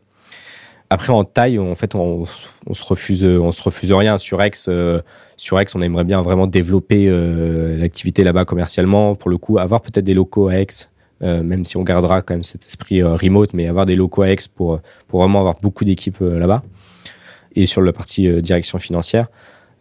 [0.93, 2.25] Après, en taille, en fait, on,
[2.67, 4.19] on se refuse, on se refuse rien.
[4.19, 5.01] Sur X, euh,
[5.39, 9.15] sur X, on aimerait bien vraiment développer euh, l'activité là-bas commercialement.
[9.15, 10.67] Pour le coup, avoir peut-être des locaux à Aix,
[11.23, 14.21] euh, même si on gardera quand même cet esprit euh, remote, mais avoir des locaux
[14.21, 16.63] à Aix pour, pour vraiment avoir beaucoup d'équipes là-bas.
[17.57, 19.29] Et sur la partie direction financière,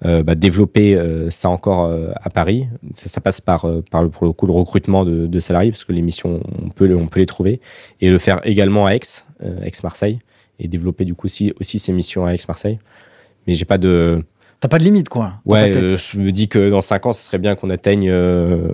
[0.03, 0.99] bah, développer
[1.29, 2.67] ça encore à Paris.
[2.95, 6.41] Ça, passe par, par pour le coup le recrutement de, salariés parce que les missions
[6.61, 7.61] on peut on peut les trouver
[8.01, 9.23] et le faire également à Aix,
[9.63, 10.19] Aix-Marseille
[10.61, 12.79] et développer du coup aussi aussi ces missions à Aix-Marseille.
[13.47, 14.23] Mais j'ai pas de
[14.59, 15.33] T'as pas de limite, quoi.
[15.45, 18.67] ouais, euh, je me dis que dans 5 ans, ce serait bien qu'on atteigne euh,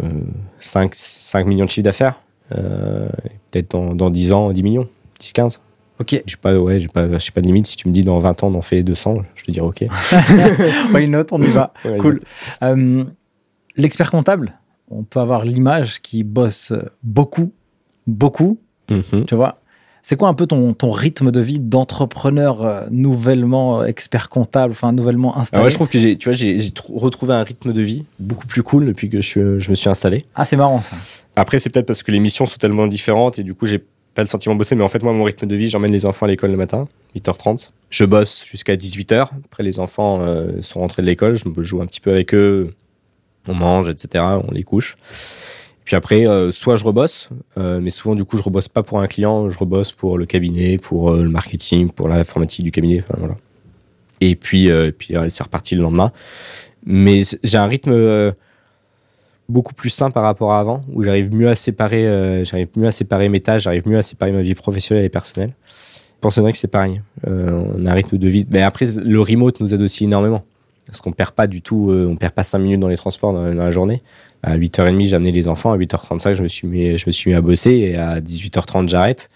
[0.59, 2.19] 5, 5 millions de chiffre d'affaires.
[2.53, 3.07] Euh,
[3.51, 4.89] Peut-être dans, dans 10 ans, 10 millions,
[5.21, 5.61] 10, 15.
[6.01, 6.21] Ok.
[6.25, 7.67] J'ai pas, ouais, j'ai pas, pas de limite.
[7.67, 9.85] Si tu me dis dans 20 ans, on en fait 200, je te dirais OK.
[10.93, 11.71] Why not On y va.
[11.85, 12.19] Ouais, cool.
[12.63, 13.05] Euh,
[13.77, 14.53] L'expert comptable,
[14.91, 16.73] on peut avoir l'image qui bosse
[17.03, 17.53] beaucoup,
[18.07, 18.59] beaucoup,
[18.89, 19.25] Mhm.
[19.25, 19.61] tu vois.
[20.09, 24.71] C'est quoi un peu ton, ton rythme de vie d'entrepreneur euh, nouvellement euh, expert comptable,
[24.71, 27.43] enfin nouvellement Alors installé je trouve que j'ai, tu vois, j'ai, j'ai trou- retrouvé un
[27.43, 30.23] rythme de vie beaucoup plus cool depuis que je, je me suis installé.
[30.33, 30.95] Ah, c'est marrant ça.
[31.35, 33.79] Après, c'est peut-être parce que les missions sont tellement différentes et du coup, j'ai
[34.15, 34.75] pas le sentiment de bosser.
[34.75, 36.87] Mais en fait, moi, mon rythme de vie, j'emmène les enfants à l'école le matin,
[37.17, 37.71] 8h30.
[37.89, 39.27] Je bosse jusqu'à 18h.
[39.43, 41.35] Après, les enfants euh, sont rentrés de l'école.
[41.35, 42.73] Je me joue un petit peu avec eux.
[43.49, 44.23] On mange, etc.
[44.47, 44.95] On les couche.
[45.87, 48.99] Puis après, euh, soit je rebosse, euh, mais souvent, du coup, je rebosse pas pour
[48.99, 49.49] un client.
[49.49, 53.05] Je rebosse pour le cabinet, pour euh, le marketing, pour l'informatique du cabinet.
[54.19, 56.11] Et puis, puis c'est reparti le lendemain.
[56.85, 58.33] Mais j'ai un rythme
[59.47, 62.03] beaucoup plus sain par rapport à avant, où j'arrive mieux à séparer,
[62.75, 65.53] mieux à séparer mes tâches, j'arrive mieux à séparer ma vie professionnelle et personnelle.
[66.19, 67.01] Pense que c'est pareil.
[67.25, 68.45] on a un rythme de vie.
[68.49, 70.43] Mais après, le remote nous aide aussi énormément.
[70.87, 73.43] Parce qu'on perd pas du tout, on perd pas 5 minutes dans les transports dans,
[73.43, 74.01] la journée.
[74.41, 75.71] À 8h30, j'ai amené les enfants.
[75.71, 77.71] À 8h35, je me suis mis, je me suis mis à bosser.
[77.71, 79.29] Et à 18h30, j'arrête.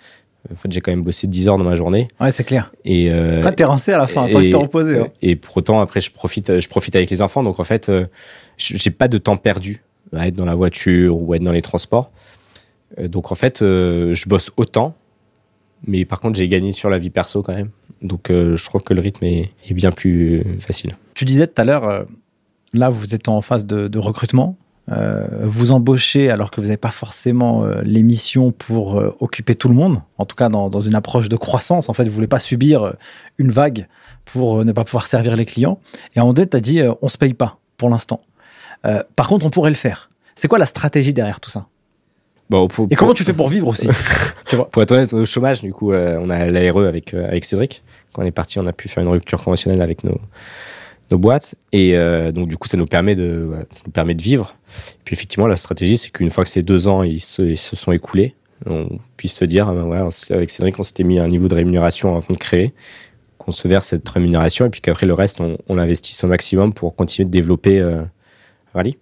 [0.52, 2.08] En fait, j'ai quand même bossé 10 heures dans ma journée.
[2.20, 2.72] Ouais, c'est clair.
[2.84, 5.00] Et euh, ah, t'es rincé à la fin, tant que t'es reposé.
[5.00, 5.08] Hein.
[5.22, 7.44] Et pour autant, après, je profite, je profite avec les enfants.
[7.44, 8.08] Donc, en fait, euh,
[8.58, 9.84] j'ai pas de temps perdu
[10.16, 12.12] à être dans la voiture ou à être dans les transports.
[12.98, 14.96] Euh, donc, en fait, euh, je bosse autant.
[15.86, 17.70] Mais par contre, j'ai gagné sur la vie perso quand même.
[18.02, 20.98] Donc, je trouve que le rythme est, bien plus facile.
[21.14, 22.06] Tu disais tout à l'heure,
[22.74, 24.58] là, vous êtes en phase de, recrutement.
[24.92, 29.54] Euh, vous embauchez alors que vous n'avez pas forcément euh, les missions pour euh, occuper
[29.56, 31.88] tout le monde, en tout cas dans, une approche de croissance.
[31.88, 32.96] En fait, vous ne voulez pas subir
[33.38, 33.88] une vague
[34.26, 35.80] pour ne pas pouvoir servir les clients.
[36.16, 38.22] Et en deux, tu as dit on ne se paye pas pour l'instant.
[39.16, 40.10] par contre, on pourrait le faire.
[40.36, 41.68] C'est quoi la stratégie derrière tout ça?
[42.52, 43.88] Bon, Et comment tu fais pour vivre aussi
[44.72, 47.84] Pour être honnête, au chômage, du coup, on a l'ARE avec, avec Cédric.
[48.14, 50.20] Quand on est parti, on a pu faire une rupture conventionnelle avec nos,
[51.12, 51.56] nos boîtes.
[51.72, 54.56] Et euh, donc, du coup, ça nous permet de, ça nous permet de vivre.
[54.68, 57.76] Et puis, effectivement, la stratégie, c'est qu'une fois que ces deux ans ils se, se,
[57.76, 58.36] sont écoulés,
[58.66, 61.56] on puisse se dire, ben ouais, avec Cédric, on s'était mis à un niveau de
[61.56, 62.74] rémunération avant de créer,
[63.38, 66.74] qu'on se verse cette rémunération, et puis qu'après, le reste, on, on l'investisse au maximum
[66.74, 68.04] pour continuer de développer euh,
[68.74, 68.98] Rally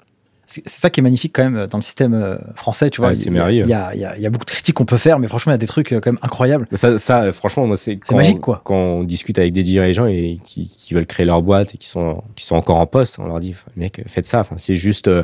[0.50, 3.12] c'est ça qui est magnifique quand même dans le système euh, français, tu vois.
[3.30, 3.66] merveilleux.
[3.66, 5.54] Il y, a, il, y a, beaucoup de critiques qu'on peut faire, mais franchement, il
[5.54, 6.68] y a des trucs euh, quand même incroyables.
[6.74, 8.62] Ça, ça franchement, moi, c'est magique, quoi.
[8.64, 11.88] Quand on discute avec des dirigeants et qui, qui, veulent créer leur boîte et qui
[11.88, 14.40] sont, qui sont encore en poste, on leur dit, mec, faites ça.
[14.40, 15.24] Enfin, c'est juste, euh,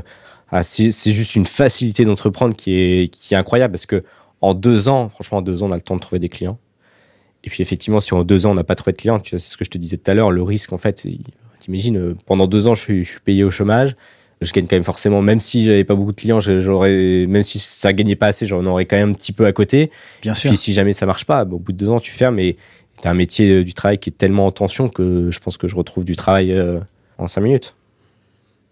[0.52, 4.04] ah, c'est juste une facilité d'entreprendre qui est, qui est incroyable parce que
[4.42, 6.60] en deux ans, franchement, en deux ans, on a le temps de trouver des clients.
[7.44, 9.40] Et puis, effectivement, si en deux ans, on n'a pas trouvé de clients, tu vois,
[9.40, 11.08] c'est ce que je te disais tout à l'heure, le risque, en fait,
[11.62, 13.96] t'imagines, pendant deux ans, je suis, je suis payé au chômage
[14.42, 17.60] je gagne quand même forcément, même si j'avais pas beaucoup de clients, j'aurais, même si
[17.60, 19.92] ça gagnait pas assez, j'en aurais quand même un petit peu à côté.
[20.22, 20.50] Bien sûr.
[20.50, 22.58] Puis si jamais ça marche pas, au bout de deux ans, tu fermes et
[23.02, 25.68] t'as un métier euh, du travail qui est tellement en tension que je pense que
[25.68, 26.80] je retrouve du travail euh,
[27.18, 27.76] en cinq minutes.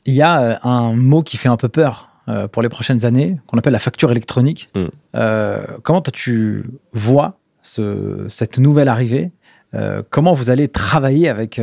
[0.06, 2.10] Il y a euh, un mot qui fait un peu peur
[2.54, 4.70] pour les prochaines années, qu'on appelle la facture électronique.
[4.76, 4.88] Hmm.
[5.82, 9.32] comment tu vois ce, cette nouvelle arrivée?
[10.10, 11.60] Comment vous allez travailler avec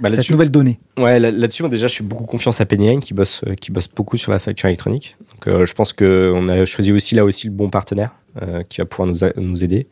[0.00, 3.42] bah, cette nouvelle donnée Ouais, là-dessus, déjà, je suis beaucoup confiance à Penny qui bosse,
[3.46, 5.16] euh, qui bosse beaucoup sur la facture électronique.
[5.32, 8.78] Donc, euh, je pense qu'on a choisi aussi là aussi le bon partenaire euh, qui
[8.78, 9.86] va pouvoir nous, nous aider.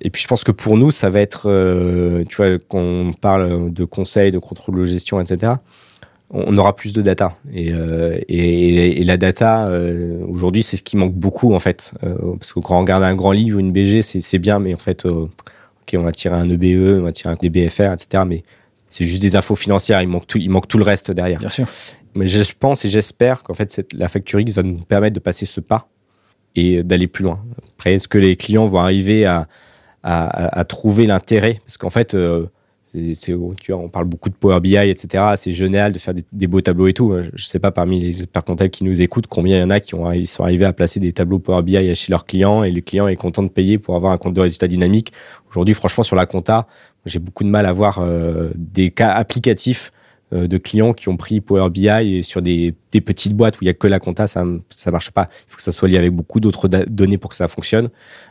[0.00, 1.42] Et puis, je pense que pour nous, ça va être,
[2.28, 5.54] tu vois, quand on parle de conseils, de contrôle de gestion, etc.,
[6.30, 7.34] on aura plus de data.
[7.52, 7.70] Et,
[8.28, 9.68] et, et la data,
[10.26, 11.92] aujourd'hui, c'est ce qui manque beaucoup, en fait.
[12.00, 14.78] parce que quand on regarde un grand livre ou une BG, c'est bien, mais en
[14.78, 15.28] fait, ok,
[15.94, 18.42] on va tirer un EBE, on va tirer un DBFR, etc., mais
[18.90, 20.02] c'est juste des infos financières.
[20.02, 21.38] Il manque tout, il manque tout le reste derrière.
[21.38, 21.66] Bien sûr.
[22.14, 25.20] Mais je pense et j'espère qu'en fait, cette, la facture X va nous permettre de
[25.20, 25.88] passer ce pas
[26.56, 27.42] et d'aller plus loin.
[27.78, 29.48] Après, est-ce que les clients vont arriver à,
[30.02, 31.60] à, à trouver l'intérêt?
[31.64, 32.46] Parce qu'en fait, euh,
[32.94, 35.24] on parle beaucoup de Power BI, etc.
[35.36, 37.14] C'est génial de faire des, beaux tableaux et tout.
[37.34, 39.80] Je sais pas parmi les experts comptables qui nous écoutent combien il y en a
[39.80, 42.80] qui ont, sont arrivés à placer des tableaux Power BI chez leurs clients et le
[42.80, 45.12] client est content de payer pour avoir un compte de résultat dynamique.
[45.50, 46.66] Aujourd'hui, franchement, sur la compta,
[47.06, 49.92] j'ai beaucoup de mal à voir euh, des cas applicatifs
[50.32, 53.66] euh, de clients qui ont pris Power BI et sur des, petites boîtes où il
[53.66, 55.28] y a que la compta, ça ça marche pas.
[55.46, 57.88] Il faut que ça soit lié avec beaucoup d'autres données pour que ça fonctionne.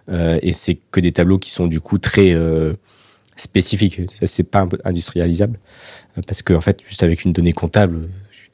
[0.10, 2.34] Euh, et c'est que des tableaux qui sont du coup très
[3.39, 4.01] euh, spécifiques.
[4.25, 5.59] C'est pas industrialisable
[6.27, 8.09] parce que en fait, juste avec une donnée comptable,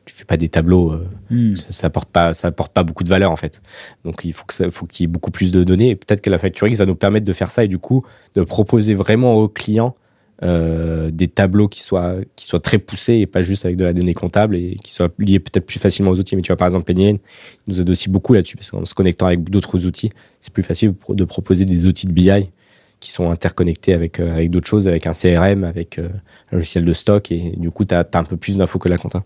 [0.05, 1.55] tu fais pas des tableaux, euh, hmm.
[1.55, 3.61] ça, ça, apporte pas, ça apporte pas beaucoup de valeur en fait.
[4.03, 5.89] Donc il faut que ça, faut qu'il y ait beaucoup plus de données.
[5.89, 8.05] Et peut-être que la facture X va nous permettre de faire ça et du coup
[8.35, 9.95] de proposer vraiment aux clients
[10.43, 13.93] euh, des tableaux qui soient qui soient très poussés et pas juste avec de la
[13.93, 16.35] donnée comptable et qui soient liés peut-être plus facilement aux outils.
[16.35, 17.19] Mais tu vois par exemple Penny
[17.67, 20.11] nous aide aussi beaucoup là-dessus parce qu'en se connectant avec d'autres outils,
[20.41, 22.49] c'est plus facile de proposer des outils de BI
[22.99, 26.93] qui sont interconnectés avec, euh, avec d'autres choses, avec un CRM, avec un logiciel de
[26.93, 29.23] stock, et du coup, tu as, as, un peu plus d'infos que la compta.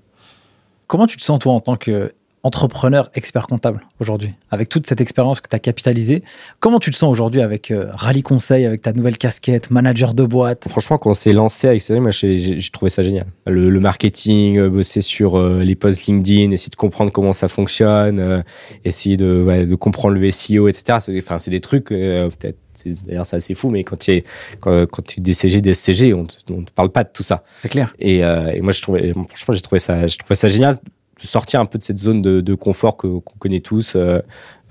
[0.90, 5.40] Comment tu te sens, toi, en tant qu'entrepreneur expert comptable aujourd'hui, avec toute cette expérience
[5.40, 6.24] que tu as capitalisée
[6.60, 10.24] Comment tu te sens aujourd'hui avec euh, Rally Conseil, avec ta nouvelle casquette, manager de
[10.24, 10.68] boîte?
[10.68, 13.28] Franchement, quand on s'est lancé avec ça, moi, j'ai trouvé ça génial.
[13.46, 18.44] Le, marketing, euh, bosser sur euh, les posts LinkedIn, essayer de comprendre comment ça fonctionne,
[18.84, 20.98] essayer de, de, comprendre le SEO, etc.
[21.38, 22.58] C'est des trucs, peut-être
[23.06, 24.24] D'ailleurs, c'est assez fou, mais quand tu es
[24.60, 27.44] quand, quand tu DCG, DSCG, on ne te parle pas de tout ça.
[27.62, 27.94] C'est clair.
[28.00, 30.78] Et, euh, et, moi, je trouvais, franchement, j'ai trouvé ça, je trouvais ça génial
[31.22, 34.22] de sortir un peu de cette zone de, de confort qu'on connaît tous, euh,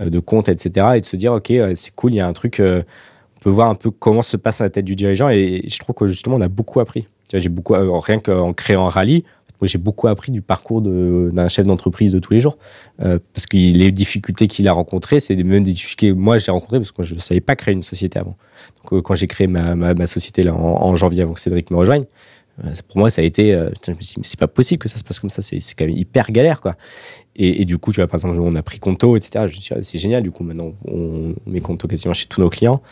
[0.00, 2.32] de compte, etc., et de se dire, ok, euh, c'est cool, il y a un
[2.32, 5.64] truc, on peut voir un peu comment se passe dans la tête du dirigeant, et
[5.68, 7.06] je trouve que justement, on a beaucoup appris.
[7.32, 9.24] J'ai beaucoup, euh, rien qu'en créant un rallye,
[9.60, 12.58] moi, j'ai beaucoup appris du parcours d'un chef d'entreprise de tous les jours.
[13.00, 16.52] Euh, parce que les difficultés qu'il a rencontrées, c'est même des difficultés que moi j'ai
[16.52, 18.36] rencontrées parce que je ne savais pas créer une société avant.
[18.82, 22.04] Donc, euh, quand j'ai créé ma, société là, en, janvier avant que Cédric me rejoigne,
[22.64, 23.50] euh, pour moi, ça a été.
[23.52, 25.58] je me suis dit, mais c'est pas possible que ça se passe comme ça, c'est
[25.76, 26.76] quand même hyper galère, quoi.
[27.40, 29.30] Et, du coup, tu vois, par exemple, on a pris Conto, etc.
[29.34, 32.26] Je me suis dit, ah, c'est génial, du coup, maintenant, on met Conto quasiment chez
[32.26, 32.82] tous nos clients.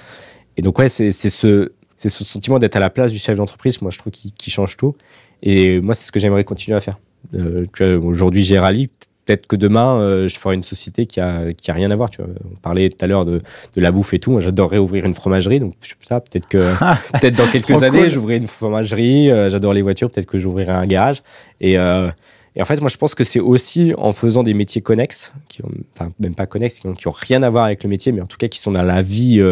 [0.56, 3.36] Et donc, ouais, c'est c'est ce, c'est ce sentiment d'être à la place du chef
[3.36, 4.94] d'entreprise, moi, je trouve, qui, qui change tout.
[5.42, 6.98] Et moi, c'est ce que j'aimerais continuer à faire.
[7.34, 8.88] Euh, aujourd'hui, j'ai rallye.
[9.24, 12.10] Peut-être que demain, euh, je ferai une société qui a, qui a rien à voir.
[12.10, 12.30] Tu vois.
[12.44, 13.42] On parlait tout à l'heure de,
[13.74, 14.30] de la bouffe et tout.
[14.30, 15.58] Moi, j'adorerais ouvrir une fromagerie.
[15.58, 16.58] Donc, peut-être que,
[17.12, 18.08] peut-être dans quelques années, cool.
[18.08, 19.30] j'ouvrirai une fromagerie.
[19.30, 20.10] Euh, J'adore les voitures.
[20.10, 21.22] Peut-être que j'ouvrirai un garage.
[21.60, 25.32] Et, et en fait, moi, je pense que c'est aussi en faisant des métiers connexes,
[25.48, 27.90] qui ont, enfin, même pas connexes, qui ont, qui ont rien à voir avec le
[27.90, 29.42] métier, mais en tout cas qui sont dans la vie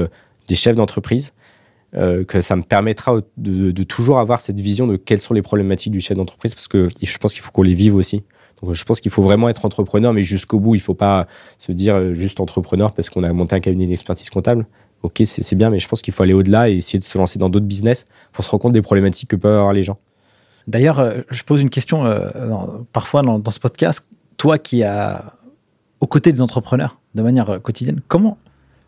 [0.48, 1.32] des chefs d'entreprise,
[1.96, 5.92] euh, que ça me permettra de, toujours avoir cette vision de quelles sont les problématiques
[5.92, 8.24] du chef d'entreprise, parce que je pense qu'il faut qu'on les vive aussi.
[8.60, 11.28] Donc, je pense qu'il faut vraiment être entrepreneur, mais jusqu'au bout, il faut pas
[11.58, 14.66] se dire euh, juste entrepreneur parce qu'on a monté un cabinet d'expertise comptable.
[15.02, 17.38] Ok, c'est bien, mais je pense qu'il faut aller au-delà et essayer de se lancer
[17.38, 19.98] dans d'autres business pour se rendre compte des problématiques que peuvent avoir les gens.
[20.66, 22.04] D'ailleurs, euh, je pose une question
[22.92, 24.06] parfois dans, dans ce podcast.
[24.36, 25.36] Toi qui as
[26.00, 28.38] aux côtés des entrepreneurs de manière quotidienne, comment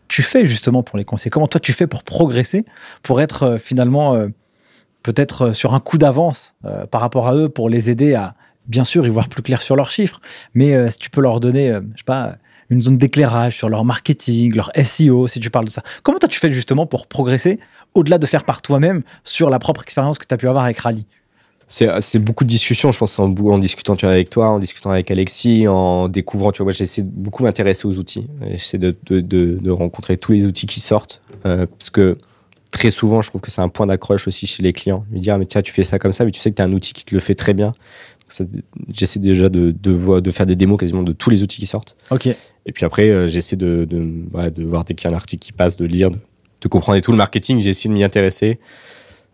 [0.07, 2.65] tu fais justement pour les conseiller Comment toi tu fais pour progresser,
[3.03, 4.27] pour être euh, finalement euh,
[5.03, 6.55] peut-être euh, sur un coup d'avance
[6.91, 8.35] par rapport à eux, pour les aider à
[8.65, 10.19] bien sûr y voir plus clair sur leurs chiffres,
[10.53, 12.35] mais si tu peux leur donner, je sais pas,
[12.69, 15.83] une zone d'éclairage sur leur marketing, leur SEO, si tu parles de ça.
[16.03, 17.61] Comment toi tu fais justement pour progresser
[17.93, 20.79] au-delà de faire par toi-même sur la propre expérience que tu as pu avoir avec
[20.79, 21.07] Rally?
[21.69, 25.11] C'est beaucoup de discussions, je pense, en, discutant tu vois, avec toi, en discutant avec
[25.11, 26.51] Alexis, en découvrant.
[26.53, 28.27] Tu vois, j'essaie de beaucoup m'intéresser aux outils.
[28.51, 31.21] J'essaie de, de, de, de rencontrer tous les outils qui sortent.
[31.45, 32.17] euh, parce que
[32.71, 35.05] très souvent, je trouve que c'est un point d'accroche aussi chez les clients.
[35.11, 36.61] Lui dire, ah, mais tiens, tu fais ça comme ça, mais tu sais que tu
[36.61, 37.71] as un outil qui te le fait très bien.
[38.89, 41.95] J'essaie déjà de, de, faire des démos quasiment de tous les outils qui sortent.
[42.11, 42.27] Ok.
[42.27, 45.17] Et puis après, euh, j'essaie de, de, ouais, de voir dès qu'il y a un
[45.17, 47.59] article qui passe, de lire, de, comprendre et tout le marketing.
[47.59, 48.59] J'ai essayé de m'y intéresser.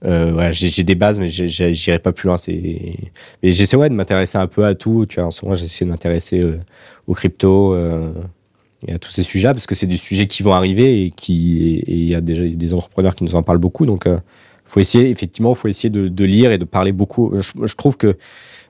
[0.06, 2.38] Euh, j'ai des bases, mais j'irai pas plus loin.
[2.38, 2.98] C'est,
[3.42, 5.06] mais j'essaie ouais de m'intéresser un peu à tout.
[5.08, 6.60] Tu vois, en ce moment, j'essaie de m'intéresser euh,
[7.08, 8.12] aux crypto euh,
[8.86, 12.04] et à tous ces sujets parce que c'est des sujets qui vont arriver et il
[12.04, 13.86] y a déjà des entrepreneurs qui nous en parlent beaucoup.
[13.86, 14.18] Donc, euh,
[14.66, 17.34] faut essayer effectivement, faut essayer de, lire et de parler beaucoup.
[17.40, 18.18] Je, trouve que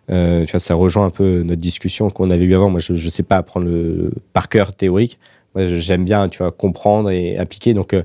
[0.07, 2.69] tu vois, ça rejoint un peu notre discussion qu'on avait eue avant.
[2.69, 3.69] Moi, je, je sais pas apprendre
[4.33, 5.17] par cœur théorique.
[5.55, 7.73] Moi, j'aime bien, tu vois, comprendre et appliquer.
[7.73, 7.95] Donc,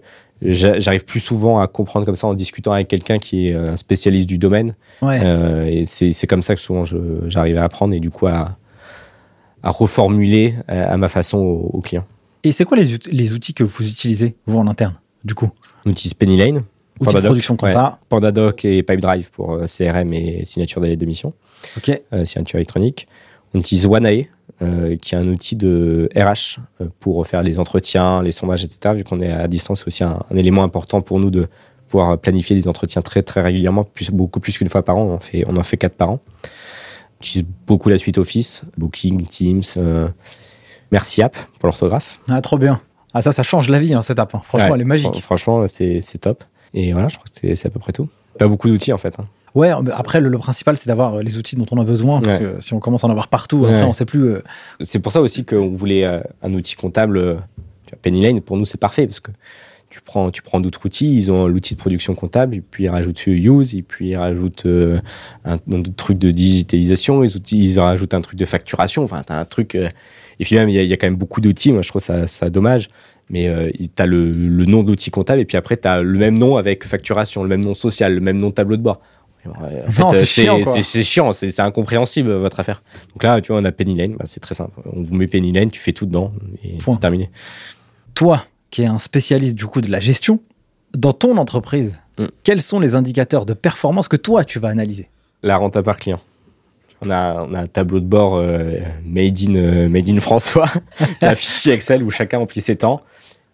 [0.43, 3.77] j'arrive plus souvent à comprendre comme ça en discutant avec quelqu'un qui est euh, un
[3.77, 4.75] spécialiste du domaine.
[5.03, 5.21] Ouais.
[5.23, 6.85] Euh, et c'est comme ça que souvent
[7.27, 8.57] j'arrive à apprendre et du coup à,
[9.63, 12.07] à reformuler euh, à ma façon aux, aux clients.
[12.45, 15.51] Et c'est quoi les, les outils que vous utilisez, vous, en interne, du coup?
[15.85, 16.65] On utilise Pennylane, Outils
[17.01, 17.99] de Pandadoc, production compta.
[18.09, 21.33] Pandadoc et Pipedrive pour euh, CRM et signature délai de mission.
[21.77, 22.01] Ok.
[22.13, 23.09] euh, signature électronique.
[23.55, 24.29] On utilise Wanae,
[24.63, 28.95] euh, qui est un outil de RH euh, pour faire les entretiens, les sondages, etc.
[28.95, 31.49] Vu qu'on est à distance, c'est aussi un, un élément important pour nous de
[31.89, 35.03] pouvoir planifier des entretiens très très régulièrement, plus, beaucoup plus qu'une fois par an.
[35.05, 36.21] On en fait, on en fait quatre par an.
[36.45, 40.09] On utilise beaucoup la suite Office, Booking, Teams, euh,
[40.91, 42.21] Merci App pour l'orthographe.
[42.29, 42.81] Ah, trop bien.
[43.15, 44.35] Ah, ça, ça change la vie, hein, cette app.
[44.35, 44.43] hein.
[44.45, 45.13] Franchement, Ouais, elle est magique.
[45.13, 46.45] fran- Franchement, c'est top.
[46.75, 48.09] Et voilà, je crois que c'est- c'est à peu près tout.
[48.39, 49.19] Pas beaucoup d'outils en fait.
[49.19, 49.27] hein.
[49.59, 52.21] Ouais, après, le, le principal, c'est d'avoir euh, les outils dont on a besoin.
[52.21, 52.45] Parce Ouais.
[52.57, 53.89] que si on commence à en avoir partout, après, Ouais.
[53.89, 54.25] on sait plus.
[54.25, 54.43] euh,
[54.81, 57.19] C'est pour ça aussi qu'on voulait euh, un outil comptable.
[57.19, 57.35] euh,
[57.87, 59.31] tu vois, Pennylane, pour nous, c'est parfait parce que
[59.91, 61.15] tu prends, tu prends d'autres outils.
[61.17, 64.67] Ils ont l'outil de production comptable, et puis ils rajoutent Use, et puis ils rajoutent
[64.67, 65.01] euh,
[65.47, 65.57] un,
[65.97, 69.03] truc de digitalisation, ils, outils- ils rajoutent un truc de facturation.
[69.03, 69.75] Enfin, tu as un truc.
[69.75, 69.89] euh,
[70.41, 71.73] et puis même, il y, a- il y a quand même beaucoup d'outils.
[71.73, 72.91] Moi, je trouve ça, ça dommage.
[73.31, 76.01] Mais euh, tu as le, le nom de l'outil comptable, et puis après, tu as
[76.03, 79.01] le même nom avec facturation, le même nom social, le même nom tableau de bord.
[79.47, 82.83] En fait, Non, c'est euh, chiant, c'est- chiant, c'est incompréhensible votre affaire.
[83.15, 84.73] Donc là, tu vois, on a Pennylane, bah, c'est très simple.
[84.93, 86.33] On vous met Pennylane, tu fais tout dedans
[86.65, 87.31] et c'est terminé.
[88.15, 90.41] Toi, qui es un spécialiste du coup de la gestion,
[90.97, 92.27] dans ton entreprise, Mm.
[92.43, 95.09] quels sont les indicateurs de performance que toi, tu vas analyser
[95.45, 96.21] La renta par client.
[97.01, 98.73] On a, on a un tableau de bord euh,
[99.07, 100.67] made, in, euh, made in François,
[101.23, 103.03] un fichier Excel où chacun remplit ses temps.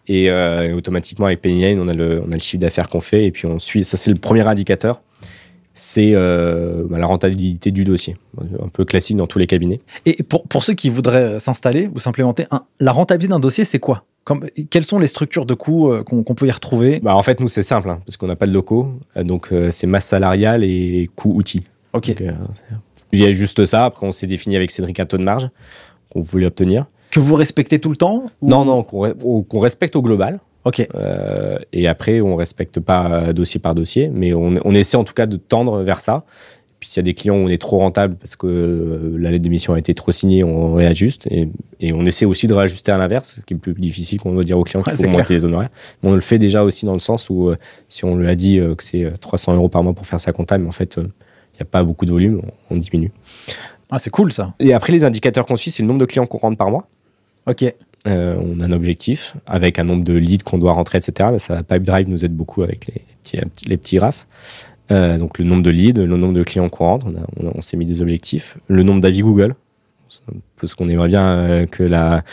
[0.07, 3.01] Et, euh, et automatiquement, avec Pennylane, on a le, on a le chiffre d'affaires qu'on
[3.01, 3.83] fait et puis on suit.
[3.83, 4.99] Ça, c'est le premier indicateur.
[5.77, 8.15] C'est euh, bah, la rentabilité du dossier.
[8.63, 9.81] Un peu classique dans tous les cabinets.
[10.05, 12.45] Et pour, pour ceux qui voudraient s'installer ou s'implémenter,
[12.79, 14.05] la rentabilité d'un dossier, c'est quoi?
[14.23, 16.99] Comme, Quelles sont les structures de coûts euh, qu'on peut y retrouver?
[17.01, 18.87] Bah, en fait, nous, c'est simple, hein, parce qu'on n'a pas de locaux.
[19.17, 21.63] Euh, donc, euh, c'est masse salariale et coût outil.
[21.93, 22.07] Ok.
[22.17, 22.29] Donc,
[23.11, 23.85] il y a juste ça.
[23.85, 25.49] Après, on s'est défini avec Cédric un taux de marge
[26.09, 26.85] qu'on voulait obtenir.
[27.11, 30.39] Que vous respectez tout le temps ou- Non, non, qu'on respecte au global.
[30.65, 30.87] Ok.
[30.95, 35.13] Euh, et après, on respecte pas dossier par dossier, mais on, on essaie en tout
[35.13, 36.25] cas de tendre vers ça.
[36.79, 39.31] Puis s'il y a des clients où on est trop rentable parce que euh, la
[39.31, 41.25] lettre de mission a été trop signée, on réajuste.
[41.31, 41.47] Et,
[41.79, 44.43] et on essaie aussi de réajuster à l'inverse, ce qui est plus difficile qu'on doit
[44.43, 45.69] dire aux clients qu'il Ouais, faut augmenter les honoraires.
[46.03, 47.57] Mais on le fait déjà aussi dans le sens où euh,
[47.87, 50.33] si on lui a dit euh, que c'est 300 euros par mois pour faire sa
[50.33, 51.03] compta, mais en fait, euh,
[51.53, 53.11] il n'y a pas beaucoup de volume, on, on diminue.
[53.89, 54.53] Ah, c'est cool ça.
[54.59, 56.87] Et après, les indicateurs qu'on suit, c'est le nombre de clients qu'on rentre par mois.
[57.47, 57.63] Ok.
[58.07, 61.29] Euh, on a un objectif avec un nombre de leads qu'on doit rentrer, etc.
[61.31, 64.27] Mais ça, Pipedrive nous aide beaucoup avec les petits, les petits graphes.
[64.91, 67.85] Euh, donc le nombre de leads, le nombre de clients qu'on rentre, on s'est mis
[67.85, 68.57] des objectifs.
[68.67, 69.55] Le nombre d'avis Google,
[70.59, 72.23] parce qu'on aimerait bien euh, que la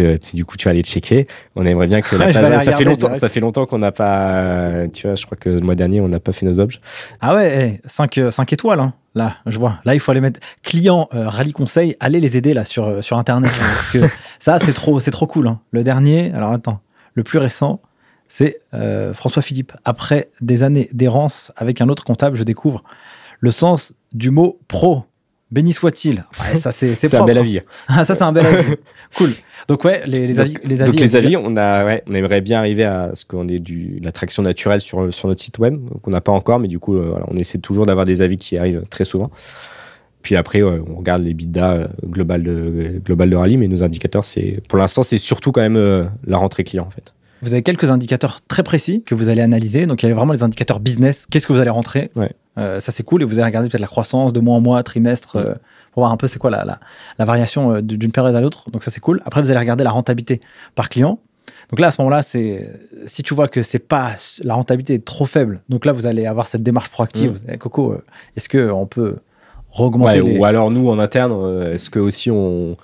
[0.00, 1.26] du coup tu vas aller checker.
[1.56, 2.34] On aimerait bien que la page.
[2.64, 3.06] Ça fait longtemps.
[3.08, 3.20] direct.
[3.20, 4.32] Ça fait longtemps qu'on n'a pas.
[4.34, 6.80] euh, Tu vois, je crois que le mois dernier on n'a pas fait nos objets.
[7.20, 8.94] Ah ouais, 5 étoiles, hein.
[9.14, 9.80] là, je vois.
[9.84, 13.02] Là, il faut aller mettre client euh, rallye conseil, allez les aider là sur, euh,
[13.02, 13.50] sur Internet.
[13.54, 13.98] hein, parce que
[14.38, 15.48] ça, c'est trop, trop cool.
[15.48, 15.60] hein.
[15.70, 16.80] Le dernier, alors attends,
[17.14, 17.80] le plus récent,
[18.28, 19.72] c'est euh, François Philippe.
[19.84, 22.82] Après des années d'errance avec un autre comptable, je découvre
[23.40, 25.04] le sens du mot pro.
[25.50, 26.24] Béni soit-il.
[26.40, 27.60] Ouais, ça, c'est C'est un propre, bel avis.
[27.86, 28.74] Ah, ça, c'est un bel avis.
[29.16, 29.32] cool.
[29.68, 30.54] Donc, ouais, les, les avis.
[30.54, 33.24] Donc- Les avis Donc les avis, on a, ouais, on aimerait bien arriver à ce
[33.24, 36.58] qu'on ait du, de l'attraction naturelle sur, sur notre site web, qu'on n'a pas encore,
[36.58, 39.30] mais du coup, euh, voilà, on essaie toujours d'avoir des avis qui arrivent très souvent.
[40.22, 43.82] Puis après, ouais, on regarde les bidas euh, global de, global de rallye, mais nos
[43.82, 47.12] indicateurs, c'est, pour l'instant, c'est surtout quand même euh, la rentrée client, en fait.
[47.42, 49.86] Vous avez quelques indicateurs très précis que vous allez analyser.
[49.86, 51.26] Donc, il y a vraiment les indicateurs business.
[51.28, 52.12] Qu'est-ce que vous allez rentrer?
[52.14, 52.30] Ouais.
[52.56, 53.22] Euh, Ça, c'est cool.
[53.22, 55.42] Et vous allez regarder peut-être la croissance de mois en mois, trimestre, Ouais.
[55.46, 55.54] euh,
[55.92, 56.80] pour voir un peu c'est quoi la, la,
[57.18, 58.70] la variation euh, d'une période à l'autre.
[58.70, 59.22] Donc, ça, c'est cool.
[59.24, 60.40] Après, vous allez regarder la rentabilité
[60.74, 61.18] par client.
[61.70, 62.68] Donc là, à ce moment-là, c'est
[63.06, 64.14] si tu vois que c'est pas
[64.44, 65.62] la rentabilité est trop faible.
[65.68, 67.40] Donc là, vous allez avoir cette démarche proactive.
[67.48, 68.04] Eh, Coco, euh,
[68.36, 69.16] est-ce que on peut
[69.78, 70.38] augmenter Ouais, les...
[70.38, 72.76] Ou alors, nous, en interne, euh, est-ce que aussi on,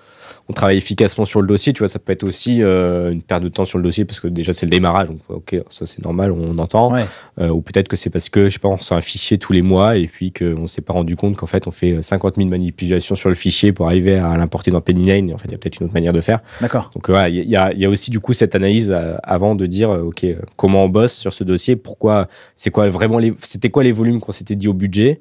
[0.48, 3.42] on travaille efficacement sur le dossier Tu vois, ça peut être aussi euh, une perte
[3.42, 5.08] de temps sur le dossier parce que déjà, c'est le démarrage.
[5.08, 6.92] Donc, ok, ça, c'est normal, on entend.
[6.92, 7.04] Ouais.
[7.40, 9.52] Euh, ou peut-être que c'est parce que, je sais pas, on reçoit un fichier tous
[9.52, 12.48] les mois et puis qu'on s'est pas rendu compte qu'en fait, on fait 50 000
[12.48, 15.28] manipulations sur le fichier pour arriver à l'importer dans Penny Lane.
[15.30, 16.40] Et en fait, il y a peut-être une autre manière de faire.
[16.60, 16.90] D'accord.
[16.94, 19.54] Donc, euh, voilà, il y, a- y a aussi du coup cette analyse euh, avant
[19.54, 23.18] de dire, euh, OK, euh, comment on bosse sur ce dossier Pourquoi C'est quoi vraiment
[23.18, 25.20] les, C'était quoi les volumes qu'on s'était dit au budget?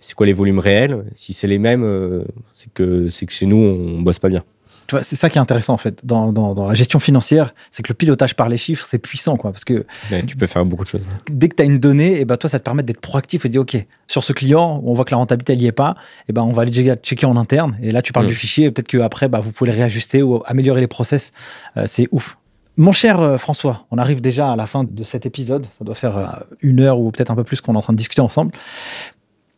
[0.00, 1.04] C'est quoi les volumes réels?
[1.14, 4.42] Si c'est les mêmes, euh, c'est que, c'est que chez nous, on bosse pas bien.
[4.86, 7.54] Tu vois, c'est ça qui est intéressant en fait dans, dans, dans la gestion financière,
[7.70, 10.46] c'est que le pilotage par les chiffres, c'est puissant quoi, parce que Ouais, tu peux
[10.46, 11.06] faire beaucoup de choses.
[11.30, 13.48] dès que tu as une donnée, et ben toi, ça te permet d'être proactif et
[13.48, 13.76] de dire, OK,
[14.06, 15.96] sur ce client, on voit que la rentabilité, elle n'y est pas,
[16.28, 17.78] et ben on va aller checker- en interne.
[17.82, 20.80] Et là, tu parles du fichier, peut-être qu'après, bah, vous pouvez le réajuster ou améliorer
[20.80, 21.32] les process.
[21.76, 22.36] Euh, c'est ouf.
[22.76, 25.64] Mon cher euh, François, on arrive déjà à la fin de cet épisode.
[25.78, 26.26] Ça doit faire euh,
[26.60, 28.50] une heure ou peut-être un peu plus qu'on est en train de discuter ensemble.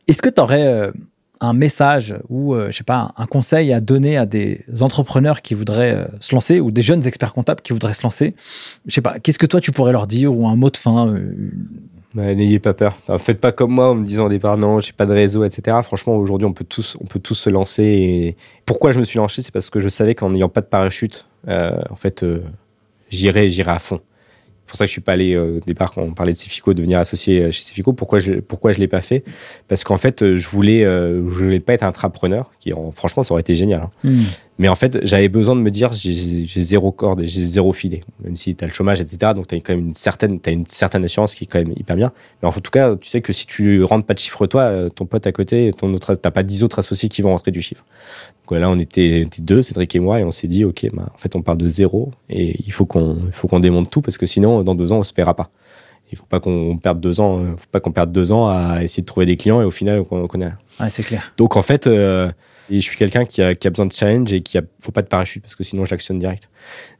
[0.07, 0.93] Est-ce que tu aurais
[1.41, 5.55] un message ou, euh, je sais pas, un conseil à donner à des entrepreneurs qui
[5.55, 8.35] voudraient euh, se lancer ou des jeunes experts comptables qui voudraient se lancer
[8.87, 11.09] Je sais pas, qu'est-ce que toi tu pourrais leur dire ou un mot de fin
[11.09, 11.51] euh,
[12.15, 12.97] Ouais, N'ayez pas peur.
[13.19, 15.77] Faites pas comme moi en me disant au départ non, j'ai pas de réseau, etc.
[15.83, 17.83] Franchement, aujourd'hui, on peut tous, on peut tous se lancer.
[17.83, 20.67] Et pourquoi je me suis lancé, c'est parce que je savais qu'en n'ayant pas de
[20.67, 22.25] parachute, en fait,
[23.11, 24.01] j'irais, j'irais à fond.
[24.67, 26.37] C'est pour ça que je suis pas allé euh, au départ quand on parlait de
[26.37, 27.93] Cefico, devenir associé euh, chez Cefico.
[27.93, 29.23] Pourquoi je, pourquoi je l'ai pas fait?
[29.69, 32.51] Parce qu'en fait, euh, je voulais, je voulais pas être intrapreneur.
[32.59, 33.83] Qui, en- franchement, ça aurait été génial.
[33.83, 33.91] hein.
[34.03, 34.23] hmm.
[34.59, 38.01] Mais en fait, j'avais besoin de me dire, j'ai zéro corde, j'ai zéro filet.
[38.25, 39.33] Même si tu as le chômage, etc.
[39.37, 41.75] Donc, tu as quand même une certaine, as une certaine assurance qui est quand même
[41.77, 42.11] hyper bien.
[42.43, 45.05] Mais en tout cas, tu sais que si tu rentres pas de chiffre, toi, ton
[45.05, 47.85] pote à côté, ton autre, t'as pas dix autres associés qui vont rentrer du chiffre.
[48.49, 50.87] Donc là, on était, on était deux, Cédric et moi, et on s'est dit, OK,
[50.93, 54.03] bah, en fait, on part de zéro et il faut qu'on faut qu'on démonte tout
[54.03, 55.51] parce que sinon, dans deux ans, on se paiera pas.
[56.13, 58.85] Il faut pas qu'on perde deux ans, euh, faut pas qu'on perde deux ans à
[58.85, 60.59] essayer de trouver des clients et au final, on connaît rien.
[60.79, 61.33] Ouais, c'est clair.
[61.37, 62.31] Donc en fait, euh,
[62.71, 64.93] et je suis quelqu'un qui a, qui a besoin de challenge et qui a, faut
[64.93, 66.49] pas de parachute parce que sinon je l'actionne direct.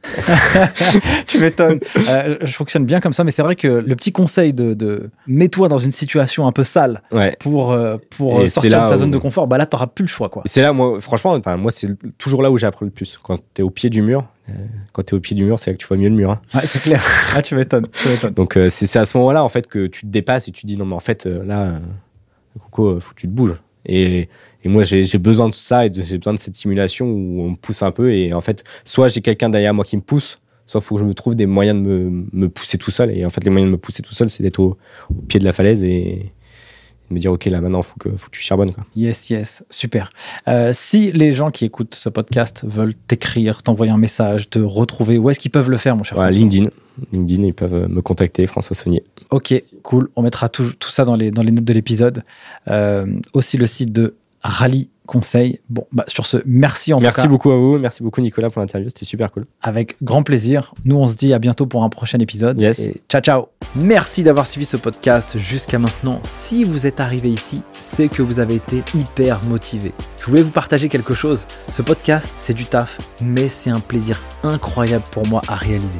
[1.27, 1.79] tu m'étonnes.
[2.09, 5.09] Euh, je fonctionne bien comme ça, mais c'est vrai que le petit conseil de, de
[5.27, 7.35] mets-toi dans une situation un peu sale Ouais.
[7.39, 9.87] pour, euh, pour Et c'est sortir de ta où- zone de confort, bah là, t'auras
[9.87, 10.43] plus le choix, quoi.
[10.45, 13.19] C'est là, moi, franchement, enfin, moi, c'est toujours là où j'ai appris le plus.
[13.21, 14.53] Quand t'es au pied du mur, euh,
[14.93, 16.31] quand t'es au pied du mur, c'est là que tu vois mieux le mur.
[16.31, 16.41] hein.
[16.53, 17.03] Ouais, c'est clair.
[17.35, 17.87] Ah, tu m'étonnes.
[17.91, 18.31] Tu.
[18.31, 20.67] Donc euh, c'est à ce moment-là, en fait, que tu te dépasses et tu te
[20.67, 21.79] dis non, mais en fait, euh, là, euh,
[22.59, 23.55] Coco, faut que tu te bouges.
[23.85, 24.29] Et,
[24.63, 27.55] et moi, j'ai besoin de ça et j'ai besoin de cette simulation où on me
[27.55, 28.13] pousse un peu.
[28.13, 31.05] Et en fait, soit j'ai quelqu'un derrière moi qui me pousse, soit faut que je
[31.05, 33.15] me trouve des moyens de me, me pousser tout seul.
[33.15, 34.77] Et en fait, les moyens de me pousser tout seul, c'est d'être au,
[35.09, 36.31] au pied de la falaise et,
[37.09, 38.71] de me dire, OK, là, maintenant, faut que, faut que tu charbonnes.
[38.71, 38.85] Quoi.
[38.95, 40.09] Yes, yes, super.
[40.47, 45.17] Euh, si les gens qui écoutent ce podcast veulent t'écrire, t'envoyer un message, te retrouver,
[45.17, 46.31] où est-ce qu'ils peuvent le faire, mon cher François?
[46.31, 46.69] LinkedIn.
[47.13, 49.03] LinkedIn, ils peuvent euh, me contacter, François Saunier.
[49.29, 49.53] Ok,
[49.83, 50.09] cool.
[50.15, 52.23] On mettra tout, tout ça dans les, dans les notes de l'épisode.
[52.67, 55.61] Euh, aussi le site de Rallye Conseil.
[55.69, 57.29] Bon, bah, sur ce, merci en Merci tout cas.
[57.29, 57.77] beaucoup à vous.
[57.79, 58.89] Merci beaucoup, Nicolas, pour l'interview.
[58.89, 59.45] C'était super cool.
[59.61, 60.73] Avec grand plaisir.
[60.83, 62.59] Nous, on se dit à bientôt pour un prochain épisode.
[62.59, 62.79] Yes.
[62.79, 63.45] Et ciao, ciao.
[63.75, 66.19] Merci d'avoir suivi ce podcast jusqu'à maintenant.
[66.23, 69.93] Si vous êtes arrivé ici, c'est que vous avez été hyper motivé.
[70.19, 71.45] Je voulais vous partager quelque chose.
[71.71, 75.99] Ce podcast, c'est du taf, mais c'est un plaisir incroyable pour moi à réaliser.